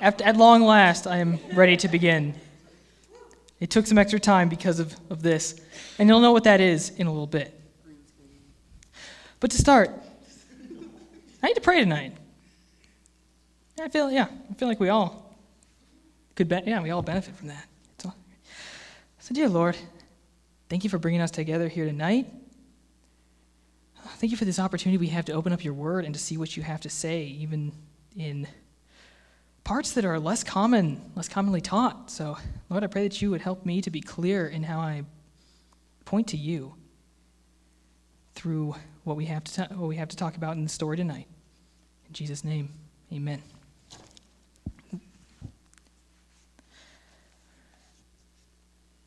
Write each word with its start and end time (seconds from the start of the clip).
At, 0.00 0.36
long 0.36 0.62
last, 0.62 1.06
I 1.06 1.18
am 1.18 1.38
ready 1.54 1.76
to 1.78 1.88
begin. 1.88 2.34
It 3.60 3.70
took 3.70 3.86
some 3.86 3.98
extra 3.98 4.18
time 4.18 4.48
because 4.48 4.80
of, 4.80 4.96
of 5.10 5.22
this, 5.22 5.60
and 5.98 6.08
you'll 6.08 6.20
know 6.20 6.32
what 6.32 6.44
that 6.44 6.60
is 6.60 6.90
in 6.90 7.06
a 7.06 7.10
little 7.10 7.26
bit. 7.26 7.58
But 9.38 9.50
to 9.52 9.58
start, 9.58 9.90
I 11.42 11.46
need 11.46 11.54
to 11.54 11.60
pray 11.60 11.80
tonight. 11.80 12.16
I 13.80 13.88
feel, 13.88 14.10
yeah, 14.10 14.26
I 14.50 14.54
feel 14.54 14.68
like 14.68 14.80
we 14.80 14.88
all 14.88 15.36
could, 16.34 16.48
be- 16.48 16.62
yeah, 16.66 16.80
we 16.82 16.90
all 16.90 17.02
benefit 17.02 17.36
from 17.36 17.48
that. 17.48 17.66
So, 19.22 19.32
dear 19.36 19.48
Lord, 19.48 19.76
thank 20.68 20.82
you 20.82 20.90
for 20.90 20.98
bringing 20.98 21.20
us 21.20 21.30
together 21.30 21.68
here 21.68 21.86
tonight. 21.86 22.26
Thank 24.16 24.32
you 24.32 24.36
for 24.36 24.44
this 24.44 24.58
opportunity 24.58 24.98
we 24.98 25.06
have 25.08 25.26
to 25.26 25.32
open 25.32 25.52
up 25.52 25.62
your 25.62 25.74
word 25.74 26.04
and 26.04 26.12
to 26.12 26.18
see 26.18 26.36
what 26.36 26.56
you 26.56 26.64
have 26.64 26.80
to 26.80 26.90
say, 26.90 27.22
even 27.22 27.70
in 28.16 28.48
parts 29.64 29.92
that 29.92 30.04
are 30.04 30.18
less 30.18 30.42
common, 30.42 31.00
less 31.14 31.28
commonly 31.28 31.60
taught. 31.60 32.10
So, 32.10 32.36
Lord, 32.68 32.82
I 32.84 32.86
pray 32.88 33.04
that 33.04 33.22
you 33.22 33.30
would 33.30 33.40
help 33.40 33.64
me 33.64 33.80
to 33.82 33.90
be 33.90 34.00
clear 34.00 34.48
in 34.48 34.64
how 34.64 34.80
I 34.80 35.04
point 36.04 36.28
to 36.28 36.36
you 36.36 36.74
through 38.34 38.74
what 39.04 39.16
we 39.16 39.26
have 39.26 39.44
to, 39.44 39.54
ta- 39.54 39.74
what 39.74 39.88
we 39.88 39.96
have 39.96 40.08
to 40.08 40.16
talk 40.16 40.36
about 40.36 40.56
in 40.56 40.64
the 40.64 40.68
story 40.68 40.96
tonight. 40.96 41.26
In 42.08 42.12
Jesus' 42.12 42.44
name, 42.44 42.70
amen. 43.12 43.42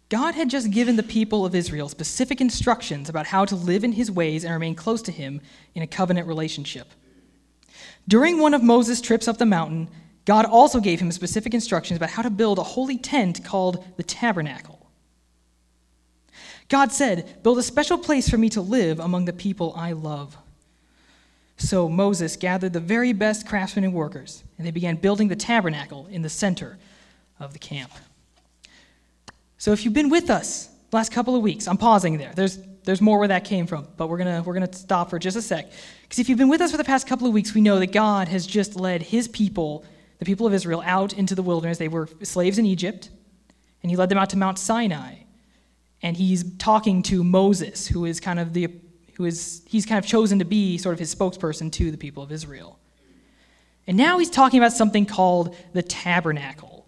God 0.10 0.36
had 0.36 0.50
just 0.50 0.72
given 0.72 0.96
the 0.96 1.04
people 1.04 1.46
of 1.46 1.56
Israel 1.56 1.90
specific 1.90 2.40
instructions 2.40 3.10
about 3.10 3.26
how 3.26 3.44
to 3.44 3.56
live 3.56 3.84
in 3.84 3.92
his 3.92 4.12
ways 4.12 4.46
and 4.46 4.54
remain 4.54 4.76
close 4.76 5.02
to 5.04 5.12
him 5.12 5.42
in 5.74 5.82
a 5.82 5.88
covenant 5.88 6.28
relationship. 6.28 6.88
During 8.08 8.40
one 8.40 8.54
of 8.54 8.62
Moses' 8.62 9.02
trips 9.02 9.28
up 9.28 9.40
the 9.40 9.46
mountain, 9.46 9.90
God 10.26 10.46
also 10.46 10.80
gave 10.80 11.00
him 11.00 11.12
specific 11.12 11.54
instructions 11.54 11.98
about 11.98 12.10
how 12.10 12.24
to 12.24 12.30
build 12.30 12.58
a 12.58 12.64
holy 12.64 12.98
tent 12.98 13.46
called 13.46 13.86
the 13.96 14.04
tabernacle. 14.04 14.90
God 16.68 16.92
said, 16.92 17.44
Build 17.44 17.60
a 17.60 17.64
special 17.64 17.98
place 17.98 18.28
for 18.28 18.38
me 18.38 18.50
to 18.50 18.62
live 18.62 19.00
among 19.00 19.26
the 19.26 19.34
people 19.34 19.74
I 19.76 19.92
love. 19.92 20.36
So 21.58 21.88
Moses 21.88 22.36
gathered 22.36 22.74
the 22.74 22.80
very 22.80 23.14
best 23.14 23.48
craftsmen 23.48 23.86
and 23.86 23.94
workers, 23.94 24.44
and 24.58 24.68
they 24.68 24.72
began 24.72 24.96
building 24.96 25.28
the 25.28 25.36
tabernacle 25.36 26.08
in 26.08 26.22
the 26.22 26.30
center 26.30 26.78
of 27.40 27.54
the 27.54 27.60
camp. 27.60 27.92
So 29.58 29.72
if 29.72 29.86
you've 29.86 29.94
been 29.94 30.10
with 30.10 30.30
us 30.30 30.70
last 30.92 31.12
couple 31.12 31.36
of 31.36 31.42
weeks, 31.42 31.68
I'm 31.68 31.78
pausing 31.78 32.18
there. 32.18 32.32
There's, 32.36 32.60
there's 32.84 33.02
more 33.02 33.20
where 33.20 33.28
that 33.30 33.46
came 33.46 33.68
from, 33.68 33.88
but 33.96 34.08
we're 34.08 34.18
going 34.18 34.44
we're 34.44 34.54
going 34.54 34.68
to 34.68 34.78
stop 34.78 35.10
for 35.10 35.20
just 35.20 35.38
a 35.38 35.42
sec. 35.42 35.72
Because 36.02 36.20
if 36.20 36.30
you've 36.30 36.38
been 36.38 36.50
with 36.50 36.62
us 36.62 36.72
for 36.72 36.78
the 36.78 36.84
past 36.84 37.08
couple 37.08 37.28
of 37.28 37.34
weeks, 37.34 37.54
we 37.54 37.62
know 37.62 37.80
that 37.80 37.92
God 37.92 38.28
has 38.28 38.46
just 38.46 38.76
led 38.76 39.02
his 39.02 39.28
people, 39.28 39.86
the 40.20 40.26
people 40.26 40.48
of 40.48 40.54
Israel, 40.54 40.82
out 40.86 41.14
into 41.14 41.36
the 41.36 41.44
wilderness. 41.44 41.78
They 41.78 41.88
were 41.88 42.08
slaves 42.24 42.58
in 42.58 42.66
Egypt, 42.66 43.10
and 43.82 43.90
he 43.90 43.98
led 43.98 44.10
them 44.10 44.18
out 44.18 44.30
to 44.32 44.38
Mount 44.38 44.60
Sinai. 44.60 45.16
And 46.02 46.16
he's 46.16 46.44
talking 46.58 47.02
to 47.04 47.24
Moses, 47.24 47.88
who 47.88 48.06
is 48.06 48.20
kind 48.20 48.40
of 48.40 48.54
the 48.54 48.70
who 49.16 49.26
is 49.26 49.64
he's 49.66 49.86
kind 49.86 49.98
of 49.98 50.06
chosen 50.06 50.40
to 50.40 50.46
be 50.46 50.78
sort 50.78 50.94
of 50.94 51.00
his 51.00 51.14
spokesperson 51.14 51.72
to 51.74 51.92
the 51.92 51.98
people 51.98 52.22
of 52.22 52.32
Israel. 52.32 52.80
And 53.88 53.98
now 53.98 54.18
he's 54.18 54.30
talking 54.30 54.60
about 54.60 54.74
something 54.74 55.06
called 55.06 55.56
the 55.74 55.84
tabernacle. 55.84 56.88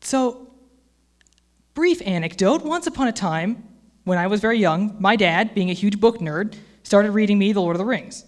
So, 0.00 0.50
brief 1.74 2.02
anecdote 2.06 2.62
once 2.62 2.86
upon 2.86 3.08
a 3.08 3.12
time, 3.12 3.68
when 4.04 4.18
I 4.18 4.26
was 4.26 4.40
very 4.40 4.58
young, 4.58 4.96
my 5.00 5.16
dad, 5.16 5.54
being 5.54 5.70
a 5.70 5.74
huge 5.74 5.98
book 5.98 6.18
nerd, 6.18 6.56
started 6.82 7.12
reading 7.12 7.38
me 7.38 7.52
The 7.52 7.60
Lord 7.60 7.74
of 7.74 7.78
the 7.78 7.86
Rings. 7.86 8.24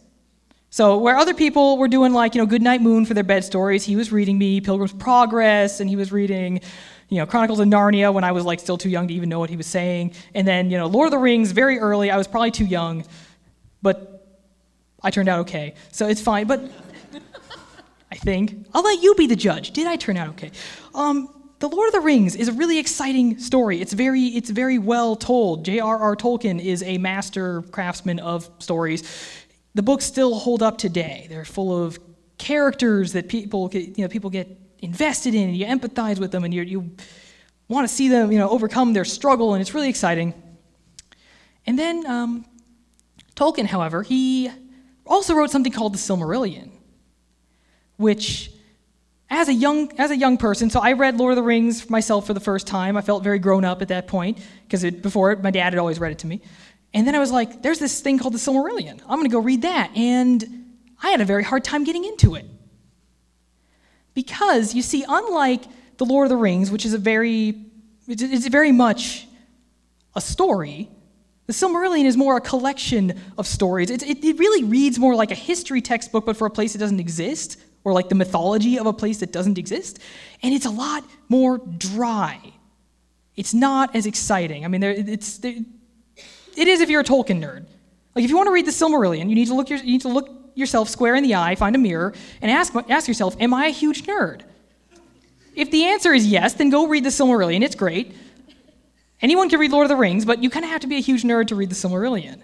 So, 0.71 0.99
where 0.99 1.16
other 1.16 1.34
people 1.34 1.78
were 1.78 1.88
doing 1.88 2.12
like, 2.12 2.34
you 2.34 2.41
know, 2.41 2.47
Goodnight 2.47 2.82
Moon 2.82 3.06
for 3.06 3.15
their 3.15 3.25
bed 3.25 3.44
stories, 3.44 3.84
he 3.84 3.97
was 3.97 4.12
reading 4.12 4.37
me 4.37 4.60
Pilgrim's 4.60 4.93
Progress, 4.93 5.81
and 5.81 5.88
he 5.88 5.97
was 5.97 6.12
reading, 6.12 6.60
you 7.09 7.19
know, 7.19 7.27
Chronicles 7.27 7.60
of 7.60 7.69
Narnia 7.69 8.12
when 8.12 8.25
I 8.25 8.32
was 8.32 8.44
like 8.44 8.60
still 8.60 8.77
too 8.77 8.91
young 8.91 9.09
to 9.09 9.15
even 9.15 9.28
know 9.28 9.38
what 9.38 9.49
he 9.49 9.56
was 9.56 9.66
saying. 9.66 10.12
And 10.34 10.47
then, 10.47 10.71
you 10.71 10.77
know, 10.77 10.87
Lord 10.87 11.06
of 11.06 11.12
the 11.12 11.19
Rings 11.19 11.53
very 11.53 11.78
early. 11.78 12.10
I 12.10 12.16
was 12.16 12.27
probably 12.27 12.50
too 12.50 12.66
young, 12.66 13.04
but 13.81 14.16
I 15.03 15.10
turned 15.10 15.28
out 15.28 15.41
okay. 15.41 15.75
So 15.93 16.09
it's 16.09 16.21
fine. 16.21 16.47
But 16.47 16.60
I 18.10 18.16
think 18.16 18.66
I'll 18.75 18.83
let 18.83 19.03
you 19.03 19.15
be 19.15 19.27
the 19.27 19.37
judge. 19.37 19.71
Did 19.71 19.87
I 19.87 19.97
turn 19.97 20.16
out 20.16 20.31
okay? 20.31 20.50
Um, 20.94 21.28
the 21.59 21.69
Lord 21.69 21.88
of 21.88 21.94
the 21.94 22.00
Rings 22.00 22.37
is 22.37 22.48
a 22.48 22.53
really 22.53 22.78
exciting 22.78 23.38
story. 23.38 23.81
It's 23.81 23.94
very, 23.94 24.25
it's 24.25 24.50
very 24.50 24.78
well 24.78 25.16
told. 25.16 25.65
J.R.R. 25.65 26.15
Tolkien 26.16 26.62
is 26.62 26.83
a 26.83 26.98
master 26.98 27.62
craftsman 27.62 28.19
of 28.19 28.50
stories. 28.59 29.04
The 29.77 29.83
books 29.83 30.07
still 30.07 30.35
hold 30.35 30.63
up 30.63 30.79
today. 30.79 31.27
They're 31.29 31.45
full 31.45 31.85
of 31.85 32.01
characters 32.39 33.13
that 33.13 33.29
people, 33.29 33.69
you 33.75 33.93
know, 33.99 34.09
people 34.09 34.31
get 34.31 34.49
invested 34.79 35.35
in, 35.35 35.51
and 35.51 35.57
you 35.57 35.67
empathize 35.67 36.19
with 36.19 36.33
them, 36.33 36.45
and 36.45 36.55
you 36.55 36.63
you 36.63 36.91
want 37.69 37.87
to 37.87 37.95
see 37.95 38.09
them, 38.09 38.33
you 38.33 38.39
know, 38.39 38.49
overcome 38.49 38.95
their 38.95 39.05
struggle, 39.05 39.53
and 39.53 39.61
it's 39.61 39.75
really 39.75 39.91
exciting. 39.91 40.33
And 41.67 41.79
then 41.79 42.07
um, 42.07 42.47
Tolkien, 43.35 43.67
however, 43.67 44.03
he 44.03 44.51
also 45.07 45.35
wrote 45.35 45.51
something 45.51 45.73
called 45.73 45.93
the 45.93 45.99
Silmarillion, 45.99 46.71
which 47.99 48.51
as 49.29 49.49
a 49.51 49.55
young 49.55 49.93
as 49.99 50.11
a 50.11 50.17
young 50.17 50.39
person 50.39 50.71
so 50.71 50.79
i 50.79 50.93
read 50.93 51.17
lord 51.17 51.33
of 51.33 51.37
the 51.37 51.43
rings 51.43 51.91
myself 51.91 52.29
for 52.29 52.33
the 52.33 52.39
first 52.39 52.65
time 52.65 52.97
i 52.97 53.01
felt 53.01 53.25
very 53.25 53.41
grown 53.41 53.65
up 53.65 53.83
at 53.83 53.89
that 53.89 54.07
point 54.07 54.39
because 54.63 54.89
before 55.03 55.33
it 55.33 55.43
my 55.43 55.51
dad 55.51 55.72
had 55.72 55.81
always 55.81 55.99
read 55.99 56.13
it 56.13 56.19
to 56.21 56.29
me 56.29 56.41
and 56.94 57.06
then 57.06 57.15
i 57.15 57.18
was 57.18 57.30
like 57.30 57.62
there's 57.62 57.78
this 57.78 58.00
thing 58.00 58.18
called 58.18 58.34
the 58.34 58.38
silmarillion 58.38 59.00
i'm 59.03 59.18
going 59.18 59.24
to 59.24 59.28
go 59.28 59.38
read 59.38 59.62
that 59.62 59.91
and 59.97 60.44
i 61.03 61.10
had 61.10 61.21
a 61.21 61.24
very 61.24 61.44
hard 61.44 61.65
time 61.65 61.84
getting 61.84 62.04
into 62.04 62.34
it 62.34 62.47
because 64.15 64.74
you 64.74 64.83
see 64.83 65.04
unlike 65.09 65.65
the 65.98 66.04
lord 66.04 66.27
of 66.27 66.30
the 66.30 66.36
rings 66.36 66.71
which 66.71 66.84
is 66.84 66.94
a 66.94 66.98
very 66.98 67.62
it's 68.09 68.48
very 68.48 68.72
much 68.72 69.27
a 70.15 70.21
story 70.21 70.88
the 71.47 71.53
Silmarillion 71.53 72.04
is 72.04 72.16
more 72.16 72.36
a 72.36 72.41
collection 72.41 73.21
of 73.38 73.47
stories. 73.47 73.91
It, 73.91 74.03
it, 74.03 74.24
it, 74.24 74.38
really 74.38 74.65
reads 74.65 74.98
more 74.98 75.15
like 75.15 75.30
a 75.30 75.36
history 75.36 75.80
textbook, 75.80 76.27
but 76.27 76.36
for 76.36 76.47
a 76.47 76.50
place 76.50 76.72
that 76.72 76.80
doesn't 76.80 76.98
exist, 76.98 77.56
or 77.84 77.92
like 77.92 78.09
the 78.09 78.16
mythology 78.16 78.78
of 78.78 78.86
a 78.86 78.92
place 78.92 79.18
that 79.18 79.33
doesn't 79.33 79.59
exist. 79.59 80.00
And 80.42 80.53
it's 80.53 80.66
a 80.66 80.71
lot 80.71 81.04
more 81.28 81.59
dry. 81.59 82.41
It's 83.36 83.54
not 83.54 83.94
as 83.94 84.06
exciting. 84.06 84.65
I 84.65 84.68
mean, 84.68 84.80
there, 84.80 84.91
it's, 84.91 85.38
there, 85.38 85.54
it 86.57 86.69
is 86.69 86.81
if 86.81 86.91
you're 86.91 87.03
a 87.03 87.05
Tolkien 87.05 87.43
nerd. 87.43 87.67
Like, 88.15 88.25
if 88.25 88.31
you 88.31 88.37
want 88.37 88.47
to 88.47 88.53
read 88.53 88.67
the 88.67 88.73
Silmarillion, 88.73 89.29
you 89.29 89.35
need 89.35 89.49
to 89.49 89.55
look, 89.55 89.69
your, 89.69 89.79
you 89.79 89.93
need 89.93 90.01
to 90.03 90.09
look 90.09 90.31
yourself 90.55 90.89
square 90.89 91.15
in 91.15 91.23
the 91.23 91.35
eye, 91.35 91.55
find 91.55 91.77
a 91.77 91.79
mirror, 91.79 92.15
and 92.41 92.51
ask, 92.51 92.75
ask 92.89 93.07
yourself, 93.07 93.37
Am 93.41 93.53
I 93.53 93.67
a 93.67 93.71
huge 93.71 94.05
nerd? 94.05 94.43
If 95.55 95.71
the 95.71 95.85
answer 95.85 96.13
is 96.13 96.27
yes, 96.27 96.55
then 96.55 96.71
go 96.71 96.87
read 96.87 97.05
the 97.05 97.11
Silmarillion. 97.11 97.63
It's 97.63 97.75
great. 97.75 98.15
Anyone 99.23 99.49
can 99.49 99.59
read 99.59 99.71
Lord 99.71 99.85
of 99.85 99.89
the 99.89 99.97
Rings, 99.97 100.25
but 100.25 100.43
you 100.43 100.51
kind 100.51 100.65
of 100.65 100.71
have 100.71 100.83
to 100.83 100.87
be 100.87 100.97
a 100.97 101.01
huge 101.01 101.23
nerd 101.23 101.49
to 101.49 101.55
read 101.55 101.71
the 101.71 101.75
Silmarillion. 101.75 102.43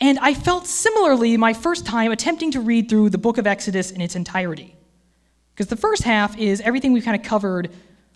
And 0.00 0.18
I 0.20 0.34
felt 0.34 0.66
similarly 0.66 1.36
my 1.36 1.52
first 1.52 1.84
time 1.84 2.12
attempting 2.12 2.52
to 2.52 2.60
read 2.60 2.88
through 2.88 3.10
the 3.10 3.18
book 3.18 3.38
of 3.38 3.46
Exodus 3.46 3.90
in 3.90 4.00
its 4.00 4.14
entirety. 4.14 4.76
Because 5.52 5.66
the 5.66 5.76
first 5.76 6.04
half 6.04 6.38
is 6.38 6.60
everything 6.60 6.92
we've 6.92 7.04
kind 7.04 7.20
of 7.20 7.26
covered 7.26 7.70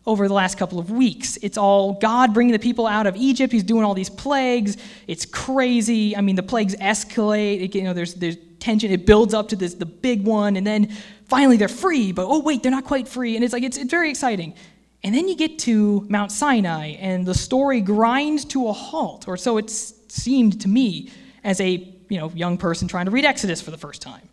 over 0.07 0.27
the 0.27 0.35
last 0.35 0.59
couple 0.59 0.79
of 0.79 0.91
weeks. 0.91 1.39
It's 1.43 1.57
all 1.57 1.95
God 1.95 2.35
bringing 2.35 2.53
the 2.53 2.59
people 2.59 2.87
out 2.87 3.07
of 3.07 3.17
Egypt. 3.17 3.53
He's 3.53 3.63
doing 3.63 3.85
all 3.85 3.95
these 3.95 4.11
plagues. 4.11 4.77
It's 5.07 5.25
crazy. 5.25 6.17
I 6.17 6.21
mean, 6.21 6.37
the 6.37 6.43
plagues 6.43 6.75
escalate. 6.77 7.75
You 7.75 7.85
know, 7.85 7.93
there's, 7.93 8.15
there's 8.15 8.37
tension. 8.59 8.91
It 8.91 9.07
builds 9.07 9.35
up 9.35 9.49
to 9.49 9.57
this 9.57 9.75
the 9.75 9.87
big 9.87 10.25
one, 10.25 10.57
and 10.57 10.67
then 10.67 10.91
finally 11.27 11.57
they're 11.57 11.69
free. 11.69 12.13
But 12.13 12.27
oh 12.27 12.41
wait, 12.41 12.63
they're 12.63 12.73
not 12.73 12.85
quite 12.85 13.07
free. 13.07 13.37
And 13.37 13.45
it's 13.45 13.53
like 13.53 13.63
it's, 13.63 13.77
it's 13.77 13.91
very 13.91 14.11
exciting. 14.11 14.55
And 15.05 15.15
then 15.15 15.29
you 15.29 15.37
get 15.37 15.59
to 15.61 16.07
Mount 16.09 16.31
Sinai, 16.31 16.91
and 17.01 17.27
the 17.27 17.35
story 17.35 17.81
grinds 17.81 18.45
to 18.47 18.69
a 18.69 18.73
halt, 18.73 19.27
or 19.27 19.37
so 19.37 19.57
it 19.59 19.69
seemed 19.69 20.61
to 20.61 20.69
me 20.69 21.11
as 21.43 21.61
a 21.61 21.93
you 22.09 22.19
know, 22.19 22.31
young 22.35 22.57
person 22.57 22.87
trying 22.87 23.07
to 23.07 23.11
read 23.11 23.25
Exodus 23.25 23.61
for 23.61 23.71
the 23.71 23.79
first 23.79 24.03
time. 24.03 24.29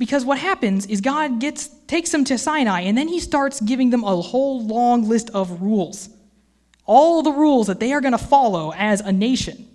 Because 0.00 0.24
what 0.24 0.38
happens 0.38 0.86
is 0.86 1.02
God 1.02 1.40
gets, 1.40 1.68
takes 1.86 2.10
them 2.10 2.24
to 2.24 2.38
Sinai, 2.38 2.80
and 2.80 2.96
then 2.96 3.06
he 3.06 3.20
starts 3.20 3.60
giving 3.60 3.90
them 3.90 4.02
a 4.02 4.16
whole 4.16 4.66
long 4.66 5.06
list 5.06 5.28
of 5.34 5.60
rules. 5.60 6.08
All 6.86 7.20
the 7.22 7.30
rules 7.30 7.66
that 7.66 7.80
they 7.80 7.92
are 7.92 8.00
going 8.00 8.12
to 8.12 8.18
follow 8.18 8.72
as 8.74 9.02
a 9.02 9.12
nation. 9.12 9.68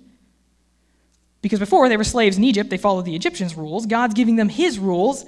Because 1.44 1.60
before 1.60 1.90
they 1.90 1.96
were 1.96 2.04
slaves 2.04 2.40
in 2.40 2.44
Egypt, 2.44 2.72
they 2.72 2.78
followed 2.78 3.06
the 3.06 3.16
Egyptians' 3.16 3.56
rules. 3.56 3.86
God's 3.86 4.16
giving 4.16 4.36
them 4.36 4.50
his 4.50 4.80
rules, 4.80 5.26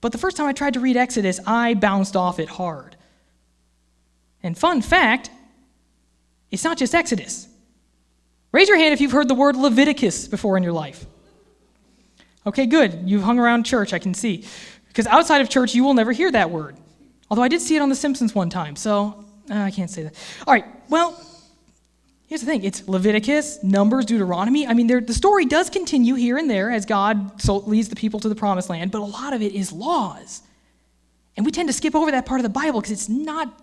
but 0.00 0.12
the 0.12 0.18
first 0.18 0.36
time 0.36 0.46
I 0.46 0.52
tried 0.52 0.74
to 0.74 0.80
read 0.80 0.96
Exodus, 0.96 1.40
I 1.44 1.74
bounced 1.74 2.14
off 2.14 2.38
it 2.38 2.48
hard. 2.48 2.94
And 4.44 4.56
fun 4.56 4.80
fact 4.80 5.28
it's 6.52 6.62
not 6.62 6.78
just 6.78 6.94
Exodus. 6.94 7.48
Raise 8.52 8.68
your 8.68 8.78
hand 8.78 8.94
if 8.94 9.00
you've 9.00 9.10
heard 9.10 9.26
the 9.26 9.34
word 9.34 9.56
Leviticus 9.56 10.28
before 10.28 10.56
in 10.56 10.62
your 10.62 10.72
life. 10.72 11.04
Okay, 12.48 12.64
good. 12.64 13.02
You've 13.04 13.22
hung 13.22 13.38
around 13.38 13.64
church, 13.64 13.92
I 13.92 13.98
can 13.98 14.14
see. 14.14 14.46
Because 14.88 15.06
outside 15.06 15.42
of 15.42 15.50
church, 15.50 15.74
you 15.74 15.84
will 15.84 15.92
never 15.92 16.12
hear 16.12 16.32
that 16.32 16.50
word. 16.50 16.78
Although 17.30 17.42
I 17.42 17.48
did 17.48 17.60
see 17.60 17.76
it 17.76 17.80
on 17.80 17.90
The 17.90 17.94
Simpsons 17.94 18.34
one 18.34 18.48
time, 18.48 18.74
so 18.74 19.22
uh, 19.50 19.54
I 19.54 19.70
can't 19.70 19.90
say 19.90 20.04
that. 20.04 20.14
All 20.46 20.54
right, 20.54 20.64
well, 20.88 21.22
here's 22.26 22.40
the 22.40 22.46
thing 22.46 22.64
it's 22.64 22.88
Leviticus, 22.88 23.62
Numbers, 23.62 24.06
Deuteronomy. 24.06 24.66
I 24.66 24.72
mean, 24.72 24.86
the 24.86 25.12
story 25.12 25.44
does 25.44 25.68
continue 25.68 26.14
here 26.14 26.38
and 26.38 26.48
there 26.48 26.70
as 26.70 26.86
God 26.86 27.38
so 27.38 27.58
leads 27.58 27.90
the 27.90 27.96
people 27.96 28.18
to 28.20 28.30
the 28.30 28.34
promised 28.34 28.70
land, 28.70 28.92
but 28.92 29.02
a 29.02 29.04
lot 29.04 29.34
of 29.34 29.42
it 29.42 29.52
is 29.52 29.70
laws. 29.70 30.40
And 31.36 31.44
we 31.44 31.52
tend 31.52 31.68
to 31.68 31.74
skip 31.74 31.94
over 31.94 32.10
that 32.12 32.24
part 32.24 32.40
of 32.40 32.44
the 32.44 32.48
Bible 32.48 32.80
because 32.80 32.92
it's 32.92 33.10
not 33.10 33.62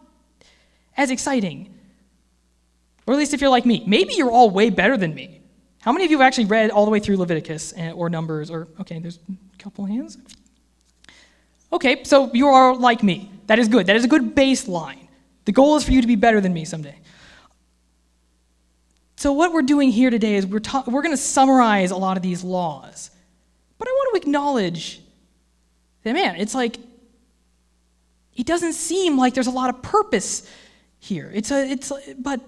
as 0.95 1.09
exciting. 1.09 1.73
Or 3.07 3.15
at 3.15 3.17
least 3.17 3.33
if 3.33 3.41
you're 3.41 3.49
like 3.49 3.65
me. 3.65 3.83
Maybe 3.87 4.13
you're 4.13 4.31
all 4.31 4.51
way 4.51 4.69
better 4.69 4.95
than 4.95 5.15
me. 5.15 5.34
How 5.85 5.91
many 5.91 6.03
of 6.03 6.09
you 6.09 6.17
have 6.17 6.25
actually 6.25 6.45
read 6.45 6.71
all 6.71 6.83
the 6.85 6.89
way 6.89 6.99
through 6.99 7.17
Leviticus 7.17 7.71
eh, 7.77 7.91
or 7.91 8.09
Numbers? 8.09 8.49
Or, 8.49 8.67
okay, 8.81 8.97
there's 8.97 9.19
a 9.29 9.57
couple 9.59 9.85
hands. 9.85 10.17
Okay, 11.71 12.03
so 12.03 12.31
you 12.33 12.47
are 12.47 12.75
like 12.75 13.03
me. 13.03 13.29
That 13.45 13.59
is 13.59 13.67
good. 13.67 13.85
That 13.85 13.95
is 13.95 14.03
a 14.03 14.07
good 14.07 14.35
baseline. 14.35 15.07
The 15.45 15.51
goal 15.51 15.75
is 15.75 15.83
for 15.83 15.91
you 15.91 16.01
to 16.01 16.07
be 16.07 16.15
better 16.15 16.41
than 16.41 16.55
me 16.55 16.65
someday. 16.65 16.97
So, 19.17 19.31
what 19.31 19.53
we're 19.53 19.61
doing 19.61 19.91
here 19.91 20.09
today 20.09 20.33
is 20.33 20.47
we're, 20.47 20.59
ta- 20.59 20.85
we're 20.87 21.03
going 21.03 21.13
to 21.13 21.21
summarize 21.21 21.91
a 21.91 21.97
lot 21.97 22.17
of 22.17 22.23
these 22.23 22.43
laws. 22.43 23.11
But 23.77 23.87
I 23.87 23.91
want 23.91 24.15
to 24.15 24.27
acknowledge 24.27 25.01
that, 26.01 26.13
man, 26.13 26.37
it's 26.37 26.55
like, 26.55 26.77
it 28.35 28.47
doesn't 28.47 28.73
seem 28.73 29.19
like 29.19 29.35
there's 29.35 29.45
a 29.45 29.51
lot 29.51 29.69
of 29.69 29.83
purpose 29.83 30.49
here. 30.97 31.29
It's 31.31 31.51
a, 31.51 31.69
it's, 31.69 31.91
but 32.17 32.41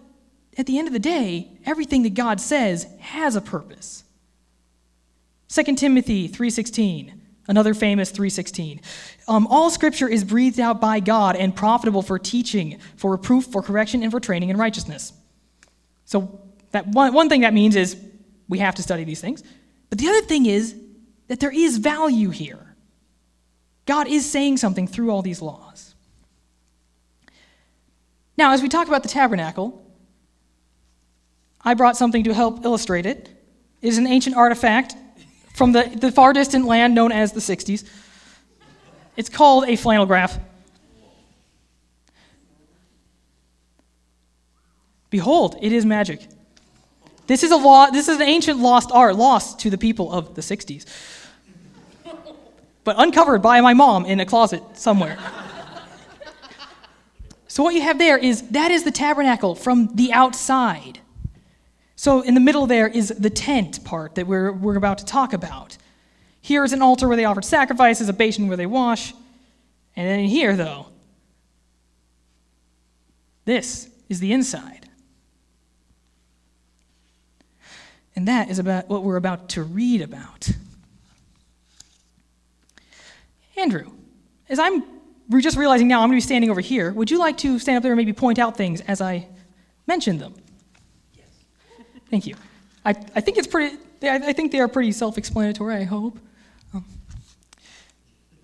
at 0.57 0.65
the 0.65 0.77
end 0.79 0.87
of 0.87 0.93
the 0.93 0.99
day, 0.99 1.51
everything 1.65 2.03
that 2.03 2.13
God 2.13 2.41
says 2.41 2.87
has 2.99 3.35
a 3.35 3.41
purpose. 3.41 4.03
2 5.49 5.77
Timothy 5.77 6.27
3:16, 6.27 7.13
another 7.47 7.73
famous 7.73 8.11
3:16. 8.11 8.81
Um, 9.27 9.47
all 9.47 9.69
scripture 9.69 10.07
is 10.07 10.23
breathed 10.23 10.59
out 10.59 10.81
by 10.81 10.99
God 10.99 11.35
and 11.35 11.55
profitable 11.55 12.01
for 12.01 12.19
teaching, 12.19 12.79
for 12.95 13.11
reproof, 13.11 13.45
for 13.45 13.61
correction, 13.61 14.03
and 14.03 14.11
for 14.11 14.19
training 14.19 14.49
in 14.49 14.57
righteousness. 14.57 15.13
So 16.05 16.41
that 16.71 16.87
one, 16.87 17.13
one 17.13 17.29
thing 17.29 17.41
that 17.41 17.53
means 17.53 17.75
is 17.75 17.95
we 18.49 18.59
have 18.59 18.75
to 18.75 18.81
study 18.81 19.03
these 19.03 19.21
things. 19.21 19.43
But 19.89 19.99
the 19.99 20.07
other 20.09 20.21
thing 20.21 20.45
is 20.45 20.75
that 21.27 21.39
there 21.39 21.51
is 21.51 21.77
value 21.77 22.29
here. 22.29 22.75
God 23.85 24.07
is 24.07 24.29
saying 24.29 24.57
something 24.57 24.87
through 24.87 25.11
all 25.11 25.21
these 25.21 25.41
laws. 25.41 25.95
Now, 28.37 28.51
as 28.51 28.61
we 28.61 28.69
talk 28.69 28.87
about 28.87 29.01
the 29.03 29.09
tabernacle, 29.09 29.86
I 31.61 31.73
brought 31.73 31.97
something 31.97 32.23
to 32.23 32.33
help 32.33 32.63
illustrate 32.63 33.05
it. 33.05 33.29
It 33.81 33.87
is 33.87 33.97
an 33.97 34.07
ancient 34.07 34.35
artifact 34.35 34.95
from 35.55 35.71
the, 35.71 35.83
the 35.83 36.11
far 36.11 36.33
distant 36.33 36.65
land 36.65 36.93
known 36.93 37.11
as 37.11 37.31
the 37.31 37.39
60s. 37.39 37.83
It's 39.15 39.29
called 39.29 39.67
a 39.67 39.75
flannel 39.75 40.05
graph. 40.05 40.39
Behold, 45.09 45.57
it 45.61 45.71
is 45.71 45.85
magic. 45.85 46.27
This 47.27 47.43
is, 47.43 47.51
a 47.51 47.57
law, 47.57 47.89
this 47.89 48.07
is 48.07 48.17
an 48.17 48.27
ancient 48.27 48.59
lost 48.59 48.89
art, 48.91 49.15
lost 49.15 49.59
to 49.61 49.69
the 49.69 49.77
people 49.77 50.11
of 50.11 50.35
the 50.35 50.41
60s, 50.41 50.85
but 52.83 52.95
uncovered 52.97 53.41
by 53.41 53.59
my 53.59 53.73
mom 53.73 54.05
in 54.05 54.19
a 54.19 54.25
closet 54.25 54.63
somewhere. 54.73 55.17
so, 57.47 57.63
what 57.63 57.73
you 57.73 57.81
have 57.81 57.97
there 57.97 58.17
is 58.17 58.49
that 58.49 58.71
is 58.71 58.83
the 58.83 58.91
tabernacle 58.91 59.55
from 59.55 59.93
the 59.95 60.13
outside. 60.13 60.99
So, 61.97 62.21
in 62.21 62.35
the 62.35 62.39
middle 62.39 62.67
there 62.67 62.87
is 62.87 63.09
the 63.09 63.31
tent 63.31 63.83
part 63.83 64.15
that 64.15 64.27
we're, 64.27 64.51
we're 64.51 64.75
about 64.75 64.99
to 64.99 65.05
talk 65.05 65.33
about. 65.33 65.77
Here 66.41 66.63
is 66.63 66.71
an 66.71 66.83
altar 66.83 67.07
where 67.07 67.17
they 67.17 67.25
offered 67.25 67.43
sacrifices, 67.43 68.07
a 68.07 68.13
basin 68.13 68.47
where 68.47 68.55
they 68.55 68.67
wash. 68.67 69.13
And 69.95 70.07
then 70.07 70.25
here, 70.25 70.55
though, 70.55 70.85
this 73.45 73.89
is 74.09 74.19
the 74.19 74.31
inside. 74.31 74.87
And 78.15 78.27
that 78.27 78.49
is 78.49 78.59
about 78.59 78.89
what 78.89 79.03
we're 79.03 79.15
about 79.15 79.49
to 79.49 79.63
read 79.63 80.01
about. 80.01 80.49
Andrew, 83.57 83.91
as 84.49 84.59
I'm 84.59 84.83
just 85.39 85.57
realizing 85.57 85.87
now 85.87 86.01
I'm 86.01 86.09
going 86.09 86.19
to 86.19 86.23
be 86.23 86.27
standing 86.27 86.51
over 86.51 86.61
here, 86.61 86.91
would 86.93 87.09
you 87.09 87.17
like 87.17 87.37
to 87.39 87.57
stand 87.57 87.77
up 87.77 87.83
there 87.83 87.91
and 87.91 87.97
maybe 87.97 88.13
point 88.13 88.37
out 88.37 88.55
things 88.55 88.81
as 88.81 89.01
I 89.01 89.27
mention 89.87 90.19
them? 90.19 90.35
Thank 92.09 92.25
you. 92.25 92.35
I, 92.85 92.91
I 93.15 93.21
think 93.21 93.37
it's 93.37 93.47
pretty, 93.47 93.77
I 94.03 94.33
think 94.33 94.51
they 94.51 94.59
are 94.59 94.67
pretty 94.67 94.91
self 94.91 95.17
explanatory, 95.17 95.75
I 95.75 95.83
hope. 95.83 96.19
Um, 96.73 96.85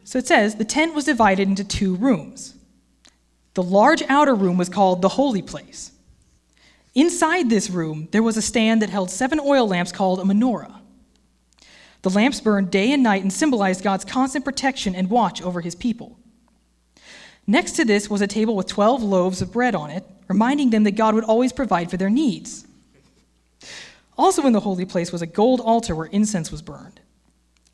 so 0.03 0.19
it 0.19 0.27
says 0.27 0.55
the 0.55 0.65
tent 0.65 0.93
was 0.93 1.05
divided 1.05 1.47
into 1.47 1.63
two 1.63 1.95
rooms. 1.95 2.55
The 3.53 3.63
large 3.63 4.01
outer 4.09 4.35
room 4.35 4.57
was 4.57 4.69
called 4.69 5.01
the 5.01 5.09
holy 5.09 5.41
place. 5.41 5.91
Inside 6.95 7.49
this 7.49 7.69
room, 7.69 8.07
there 8.11 8.23
was 8.23 8.37
a 8.37 8.41
stand 8.41 8.81
that 8.81 8.89
held 8.89 9.09
seven 9.09 9.39
oil 9.39 9.67
lamps 9.67 9.91
called 9.91 10.19
a 10.19 10.23
menorah. 10.23 10.79
The 12.01 12.09
lamps 12.09 12.41
burned 12.41 12.69
day 12.69 12.91
and 12.91 13.01
night 13.01 13.23
and 13.23 13.31
symbolized 13.31 13.83
God's 13.83 14.05
constant 14.05 14.43
protection 14.43 14.93
and 14.93 15.09
watch 15.09 15.41
over 15.41 15.61
his 15.61 15.73
people. 15.73 16.19
Next 17.47 17.73
to 17.73 17.85
this 17.85 18.09
was 18.09 18.21
a 18.21 18.27
table 18.27 18.55
with 18.55 18.67
12 18.67 19.01
loaves 19.03 19.41
of 19.41 19.51
bread 19.51 19.73
on 19.73 19.89
it, 19.89 20.05
reminding 20.27 20.69
them 20.69 20.83
that 20.83 20.91
God 20.91 21.15
would 21.15 21.23
always 21.23 21.53
provide 21.53 21.89
for 21.89 21.97
their 21.97 22.09
needs. 22.09 22.65
Also 24.17 24.45
in 24.45 24.53
the 24.53 24.59
holy 24.59 24.85
place 24.85 25.11
was 25.11 25.21
a 25.21 25.27
gold 25.27 25.59
altar 25.59 25.95
where 25.95 26.07
incense 26.07 26.51
was 26.51 26.61
burned. 26.61 26.99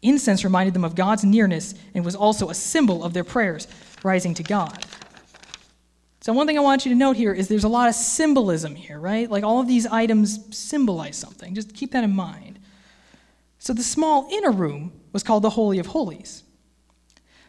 Incense 0.02 0.44
reminded 0.44 0.74
them 0.74 0.86
of 0.86 0.96
God's 0.96 1.26
nearness 1.26 1.76
and 1.94 2.06
was 2.06 2.16
also 2.16 2.50
a 2.50 2.56
symbol 2.56 3.04
of 3.04 3.14
their 3.14 3.24
prayers 3.24 3.68
rising 4.04 4.34
to 4.36 4.44
God. 4.44 4.86
So, 6.22 6.34
one 6.34 6.48
thing 6.48 6.58
I 6.58 6.62
want 6.62 6.86
you 6.86 6.92
to 6.92 6.98
note 6.98 7.16
here 7.16 7.34
is 7.34 7.48
there's 7.48 7.64
a 7.64 7.70
lot 7.70 7.90
of 7.90 7.96
symbolism 7.96 8.76
here, 8.76 9.00
right? 9.00 9.30
Like 9.30 9.44
all 9.44 9.60
of 9.60 9.68
these 9.68 9.86
items 9.88 10.56
symbolize 10.56 11.16
something. 11.16 11.56
Just 11.56 11.74
keep 11.74 11.92
that 11.92 12.04
in 12.04 12.12
mind. 12.12 12.60
So, 13.58 13.74
the 13.74 13.84
small 13.84 14.28
inner 14.32 14.52
room 14.52 14.92
was 15.14 15.24
called 15.24 15.44
the 15.44 15.52
Holy 15.52 15.80
of 15.80 15.88
Holies. 15.88 16.44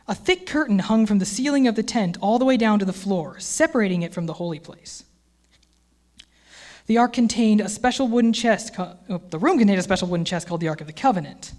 A 0.08 0.14
thick 0.14 0.46
curtain 0.46 0.80
hung 0.80 1.06
from 1.06 1.18
the 1.18 1.26
ceiling 1.26 1.68
of 1.68 1.76
the 1.76 1.82
tent 1.82 2.16
all 2.20 2.38
the 2.38 2.44
way 2.44 2.56
down 2.56 2.78
to 2.78 2.84
the 2.84 2.92
floor, 2.92 3.38
separating 3.38 4.02
it 4.02 4.14
from 4.14 4.26
the 4.26 4.34
holy 4.34 4.58
place. 4.58 5.04
The 6.90 6.98
ark 6.98 7.12
contained 7.12 7.60
a 7.60 7.68
special 7.68 8.08
wooden 8.08 8.32
chest, 8.32 8.74
oh, 8.76 9.22
the 9.30 9.38
room 9.38 9.58
contained 9.58 9.78
a 9.78 9.82
special 9.84 10.08
wooden 10.08 10.24
chest 10.24 10.48
called 10.48 10.60
the 10.60 10.66
Ark 10.66 10.80
of 10.80 10.88
the 10.88 10.92
Covenant. 10.92 11.52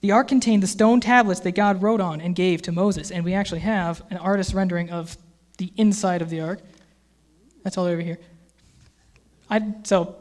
The 0.00 0.10
ark 0.10 0.26
contained 0.26 0.60
the 0.60 0.66
stone 0.66 1.00
tablets 1.00 1.38
that 1.38 1.52
God 1.52 1.80
wrote 1.84 2.00
on 2.00 2.20
and 2.20 2.34
gave 2.34 2.60
to 2.62 2.72
Moses, 2.72 3.12
and 3.12 3.24
we 3.24 3.32
actually 3.32 3.60
have 3.60 4.02
an 4.10 4.16
artist 4.16 4.54
rendering 4.54 4.90
of 4.90 5.16
the 5.58 5.72
inside 5.76 6.20
of 6.20 6.30
the 6.30 6.40
ark. 6.40 6.58
That's 7.62 7.78
all 7.78 7.84
over 7.84 8.02
here. 8.02 8.18
I, 9.48 9.62
so 9.84 10.16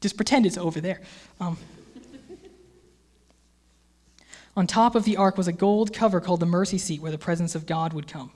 just 0.00 0.16
pretend 0.16 0.46
it's 0.46 0.56
over 0.56 0.80
there. 0.80 1.00
Um, 1.40 1.58
on 4.56 4.68
top 4.68 4.94
of 4.94 5.02
the 5.02 5.16
ark 5.16 5.36
was 5.36 5.48
a 5.48 5.52
gold 5.52 5.92
cover 5.92 6.20
called 6.20 6.38
the 6.38 6.46
mercy 6.46 6.78
seat 6.78 7.02
where 7.02 7.10
the 7.10 7.18
presence 7.18 7.56
of 7.56 7.66
God 7.66 7.92
would 7.92 8.06
come. 8.06 8.30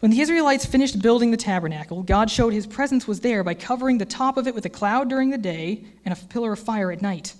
When 0.00 0.10
the 0.10 0.20
Israelites 0.20 0.66
finished 0.66 1.00
building 1.00 1.30
the 1.30 1.36
tabernacle, 1.36 2.02
God 2.02 2.30
showed 2.30 2.52
his 2.52 2.66
presence 2.66 3.06
was 3.06 3.20
there 3.20 3.42
by 3.42 3.54
covering 3.54 3.98
the 3.98 4.04
top 4.04 4.36
of 4.36 4.46
it 4.46 4.54
with 4.54 4.66
a 4.66 4.70
cloud 4.70 5.08
during 5.08 5.30
the 5.30 5.38
day 5.38 5.84
and 6.04 6.12
a 6.12 6.26
pillar 6.26 6.52
of 6.52 6.58
fire 6.58 6.92
at 6.92 7.00
night. 7.00 7.34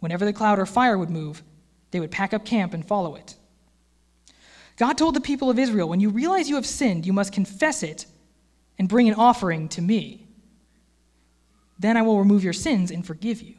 Whenever 0.00 0.24
the 0.24 0.32
cloud 0.32 0.58
or 0.58 0.66
fire 0.66 0.96
would 0.96 1.10
move, 1.10 1.42
they 1.90 2.00
would 2.00 2.10
pack 2.10 2.32
up 2.32 2.44
camp 2.44 2.72
and 2.72 2.86
follow 2.86 3.14
it. 3.16 3.36
God 4.76 4.98
told 4.98 5.14
the 5.14 5.20
people 5.20 5.50
of 5.50 5.58
Israel, 5.58 5.88
When 5.88 6.00
you 6.00 6.08
realize 6.08 6.48
you 6.48 6.56
have 6.56 6.66
sinned, 6.66 7.06
you 7.06 7.12
must 7.12 7.32
confess 7.32 7.82
it 7.82 8.06
and 8.78 8.88
bring 8.88 9.08
an 9.08 9.14
offering 9.14 9.68
to 9.70 9.82
me. 9.82 10.26
Then 11.78 11.96
I 11.96 12.02
will 12.02 12.18
remove 12.18 12.42
your 12.42 12.52
sins 12.52 12.90
and 12.90 13.06
forgive 13.06 13.42
you. 13.42 13.54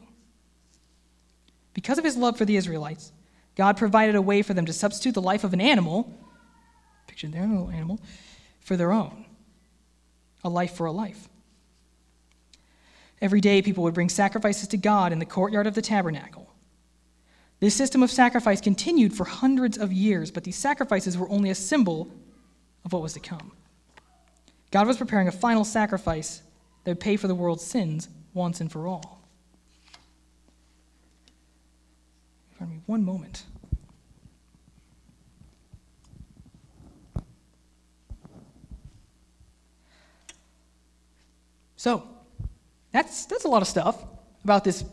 Because 1.74 1.98
of 1.98 2.04
his 2.04 2.16
love 2.16 2.36
for 2.36 2.44
the 2.44 2.56
Israelites, 2.56 3.12
God 3.54 3.76
provided 3.76 4.14
a 4.14 4.22
way 4.22 4.42
for 4.42 4.52
them 4.52 4.66
to 4.66 4.72
substitute 4.72 5.14
the 5.14 5.22
life 5.22 5.44
of 5.44 5.52
an 5.52 5.60
animal 5.60 6.12
pictured 7.16 7.32
there, 7.32 7.44
a 7.44 7.46
little 7.46 7.70
animal, 7.70 7.98
for 8.60 8.76
their 8.76 8.92
own. 8.92 9.24
A 10.44 10.50
life 10.50 10.74
for 10.74 10.84
a 10.84 10.92
life. 10.92 11.30
Every 13.22 13.40
day, 13.40 13.62
people 13.62 13.84
would 13.84 13.94
bring 13.94 14.10
sacrifices 14.10 14.68
to 14.68 14.76
God 14.76 15.12
in 15.12 15.18
the 15.18 15.24
courtyard 15.24 15.66
of 15.66 15.74
the 15.74 15.80
tabernacle. 15.80 16.52
This 17.58 17.74
system 17.74 18.02
of 18.02 18.10
sacrifice 18.10 18.60
continued 18.60 19.14
for 19.14 19.24
hundreds 19.24 19.78
of 19.78 19.94
years, 19.94 20.30
but 20.30 20.44
these 20.44 20.56
sacrifices 20.56 21.16
were 21.16 21.30
only 21.30 21.48
a 21.48 21.54
symbol 21.54 22.10
of 22.84 22.92
what 22.92 23.00
was 23.00 23.14
to 23.14 23.20
come. 23.20 23.52
God 24.70 24.86
was 24.86 24.98
preparing 24.98 25.26
a 25.26 25.32
final 25.32 25.64
sacrifice 25.64 26.42
that 26.84 26.90
would 26.90 27.00
pay 27.00 27.16
for 27.16 27.28
the 27.28 27.34
world's 27.34 27.64
sins 27.64 28.10
once 28.34 28.60
and 28.60 28.70
for 28.70 28.86
all. 28.86 29.22
Pardon 32.58 32.76
me 32.76 32.82
one 32.84 33.02
moment. 33.02 33.44
So, 41.76 42.08
that's, 42.92 43.26
that's 43.26 43.44
a 43.44 43.48
lot 43.48 43.62
of 43.62 43.68
stuff 43.68 44.02
about 44.44 44.64
this, 44.64 44.84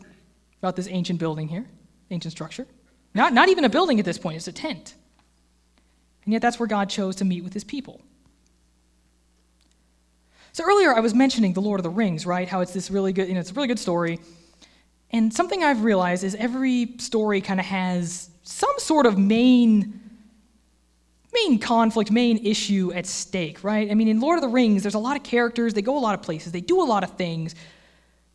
about 0.60 0.75
this 0.75 0.88
ancient 0.90 1.20
building 1.20 1.48
here, 1.48 1.66
ancient 2.12 2.32
structure. 2.32 2.68
Not, 3.13 3.34
not 3.34 3.50
even 3.50 3.63
a 3.63 3.70
building 3.70 4.00
at 4.00 4.06
this 4.06 4.18
point, 4.18 4.38
it's 4.38 4.48
a 4.48 4.52
tent. 4.52 4.96
And 6.25 6.34
yet, 6.34 6.42
that's 6.42 6.60
where 6.60 6.68
God 6.68 6.90
chose 6.90 7.16
to 7.18 7.25
meet 7.25 7.44
with 7.44 7.54
his 7.54 7.63
people. 7.63 8.02
So 10.54 10.63
earlier 10.63 10.94
I 10.94 11.00
was 11.00 11.16
mentioning 11.16 11.54
The 11.54 11.62
Lord 11.62 11.80
of 11.80 11.84
the 11.84 11.90
Rings, 11.90 12.28
right? 12.28 12.48
How 12.48 12.62
it's 12.62 12.74
this 12.74 12.92
really 12.92 13.12
good, 13.12 13.28
you 13.28 13.34
know, 13.34 13.40
it's 13.40 13.50
a 13.50 13.56
really 13.56 13.68
good 13.68 13.80
story. 13.80 14.20
And 15.10 15.34
something 15.34 15.63
I've 15.63 15.84
realized 15.84 16.24
is 16.24 16.36
every 16.36 16.94
story 17.00 17.42
kind 17.42 17.60
of 17.60 17.66
has 17.66 18.30
some 18.44 18.74
sort 18.78 19.08
of 19.08 19.18
main 19.18 20.02
main 21.34 21.60
conflict, 21.60 22.12
main 22.12 22.46
issue 22.46 22.92
at 22.94 23.06
stake, 23.06 23.63
right? 23.63 23.90
I 23.90 23.94
mean, 23.94 24.08
in 24.08 24.20
Lord 24.20 24.38
of 24.38 24.42
the 24.42 24.50
Rings, 24.50 24.84
there's 24.84 24.94
a 24.94 25.00
lot 25.00 25.16
of 25.18 25.24
characters, 25.24 25.74
they 25.74 25.82
go 25.82 25.98
a 25.98 26.00
lot 26.00 26.13
of 26.13 26.22
places, 26.22 26.52
they 26.52 26.62
do 26.62 26.82
a 26.82 26.84
lot 26.84 27.04
of 27.04 27.18
things. 27.18 27.56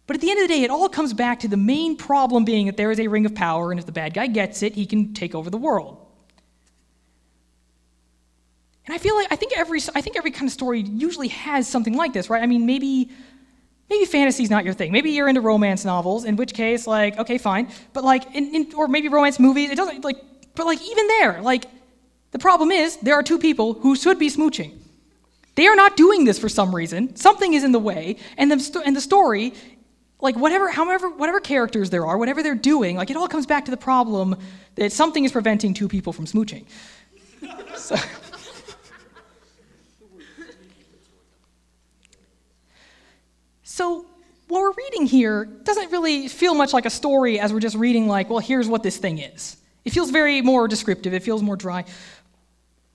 But 0.07 0.17
at 0.17 0.21
the 0.21 0.31
end 0.31 0.41
of 0.41 0.49
the 0.49 0.55
day, 0.55 0.63
it 0.63 0.71
all 0.71 0.89
comes 0.89 1.13
back 1.13 1.41
to 1.41 1.49
the 1.49 1.57
main 1.57 1.97
problem 1.97 2.45
being 2.45 2.67
that 2.67 2.77
there 2.77 2.91
is 2.91 2.99
a 2.99 3.09
ring 3.09 3.27
of 3.27 3.35
power, 3.35 3.71
and 3.71 3.79
if 3.79 3.87
the 3.87 3.93
bad 3.93 4.15
guy 4.15 4.27
gets 4.27 4.63
it, 4.63 4.75
he 4.75 4.87
can 4.87 5.13
take 5.13 5.35
over 5.35 5.51
the 5.51 5.59
world. 5.59 6.05
And 8.87 8.95
I 8.95 8.99
feel 8.99 9.15
like 9.15 9.31
I 9.31 9.37
think 9.37 9.53
every 9.55 9.81
I 9.95 10.01
think 10.01 10.17
every 10.17 10.31
kind 10.31 10.47
of 10.47 10.53
story 10.53 10.81
usually 10.81 11.29
has 11.29 11.69
something 11.69 11.95
like 11.95 12.15
this, 12.15 12.31
right? 12.31 12.43
I 12.43 12.47
mean, 12.47 12.65
maybe 12.65 13.11
maybe 13.91 14.07
fantasy's 14.07 14.49
not 14.49 14.65
your 14.65 14.73
thing. 14.73 14.93
Maybe 14.93 15.11
you're 15.11 15.29
into 15.29 15.43
romance 15.43 15.85
novels, 15.85 16.25
in 16.25 16.37
which 16.37 16.55
case, 16.55 16.87
like, 16.87 17.19
okay, 17.19 17.37
fine. 17.37 17.69
But 17.93 18.05
like, 18.05 18.35
in, 18.35 18.55
in, 18.55 18.75
or 18.75 18.89
maybe 18.89 19.09
romance 19.09 19.39
movies. 19.39 19.71
It 19.71 19.77
doesn't 19.77 20.05
like, 20.05 20.17
but 20.55 20.65
like 20.67 20.81
even 20.83 21.07
there, 21.07 21.43
like, 21.43 21.67
the 22.31 22.39
problem 22.39 22.71
is 22.71 22.97
there 22.97 23.15
are 23.15 23.23
two 23.23 23.39
people 23.39 23.75
who 23.75 23.97
should 23.97 24.19
be 24.19 24.29
smooching. 24.29 24.77
They 25.55 25.67
are 25.67 25.77
not 25.77 25.97
doing 25.97 26.25
this 26.25 26.39
for 26.39 26.49
some 26.49 26.75
reason. 26.75 27.17
Something 27.17 27.55
is 27.55 27.65
in 27.65 27.73
the 27.73 27.81
way, 27.81 28.17
and 28.37 28.51
the 28.51 28.83
and 28.85 28.95
the 28.95 29.01
story, 29.01 29.55
like 30.21 30.37
whatever, 30.37 30.71
however, 30.71 31.09
whatever 31.09 31.41
characters 31.41 31.91
there 31.91 32.07
are, 32.07 32.17
whatever 32.17 32.43
they're 32.43 32.55
doing, 32.55 32.97
like 32.97 33.11
it 33.11 33.17
all 33.17 33.29
comes 33.29 33.47
back 33.47 33.65
to 33.65 33.71
the 33.71 33.77
problem 33.77 34.37
that 34.77 34.93
something 34.93 35.25
is 35.25 35.33
preventing 35.33 35.75
two 35.75 35.89
people 35.89 36.13
from 36.13 36.27
smooching. 36.27 36.65
so. 37.77 37.97
So, 43.79 44.07
what 44.49 44.61
we're 44.61 44.73
reading 44.73 45.07
here 45.07 45.45
doesn't 45.45 45.93
really 45.93 46.27
feel 46.27 46.55
much 46.55 46.73
like 46.73 46.85
a 46.85 46.91
story 46.91 47.39
as 47.39 47.53
we're 47.53 47.61
just 47.61 47.77
reading, 47.77 48.09
like, 48.09 48.29
well, 48.29 48.41
here's 48.41 48.67
what 48.67 48.83
this 48.83 48.97
thing 48.97 49.19
is. 49.19 49.57
It 49.85 49.93
feels 49.93 50.11
very 50.11 50.43
more 50.43 50.67
descriptive, 50.67 51.15
it 51.15 51.23
feels 51.23 51.43
more 51.43 51.55
dry. 51.55 51.85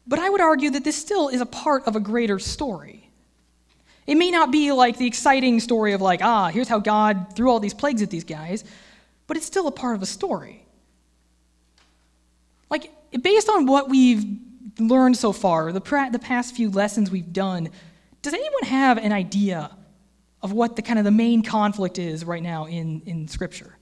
But 0.05 0.19
I 0.19 0.29
would 0.29 0.41
argue 0.41 0.69
that 0.71 0.83
this 0.83 0.95
still 0.95 1.29
is 1.29 1.41
a 1.41 1.45
part 1.45 1.87
of 1.87 1.95
a 1.95 1.99
greater 1.99 2.39
story. 2.39 3.09
It 4.05 4.15
may 4.15 4.31
not 4.31 4.51
be 4.51 4.71
like 4.71 4.97
the 4.97 5.07
exciting 5.07 5.59
story 5.59 5.93
of, 5.93 6.01
like, 6.01 6.21
ah, 6.21 6.49
here's 6.49 6.67
how 6.67 6.79
God 6.79 7.35
threw 7.35 7.49
all 7.49 7.59
these 7.59 7.73
plagues 7.73 8.01
at 8.01 8.09
these 8.09 8.25
guys, 8.25 8.65
but 9.27 9.37
it's 9.37 9.45
still 9.45 9.67
a 9.67 9.71
part 9.71 9.95
of 9.95 10.01
a 10.01 10.05
story. 10.05 10.65
Like, 12.69 12.91
based 13.21 13.47
on 13.47 13.65
what 13.65 13.89
we've 13.89 14.25
learned 14.77 15.15
so 15.15 15.31
far, 15.31 15.71
the, 15.71 16.09
the 16.11 16.19
past 16.19 16.55
few 16.55 16.69
lessons 16.69 17.09
we've 17.09 17.31
done, 17.31 17.69
does 18.21 18.33
anyone 18.33 18.63
have 18.63 18.97
an 18.97 19.13
idea 19.13 19.71
of 20.43 20.51
what 20.51 20.75
the 20.75 20.81
kind 20.81 20.99
of 20.99 21.05
the 21.05 21.11
main 21.11 21.41
conflict 21.41 21.97
is 21.97 22.25
right 22.25 22.43
now 22.43 22.65
in, 22.65 23.01
in 23.05 23.27
Scripture, 23.29 23.77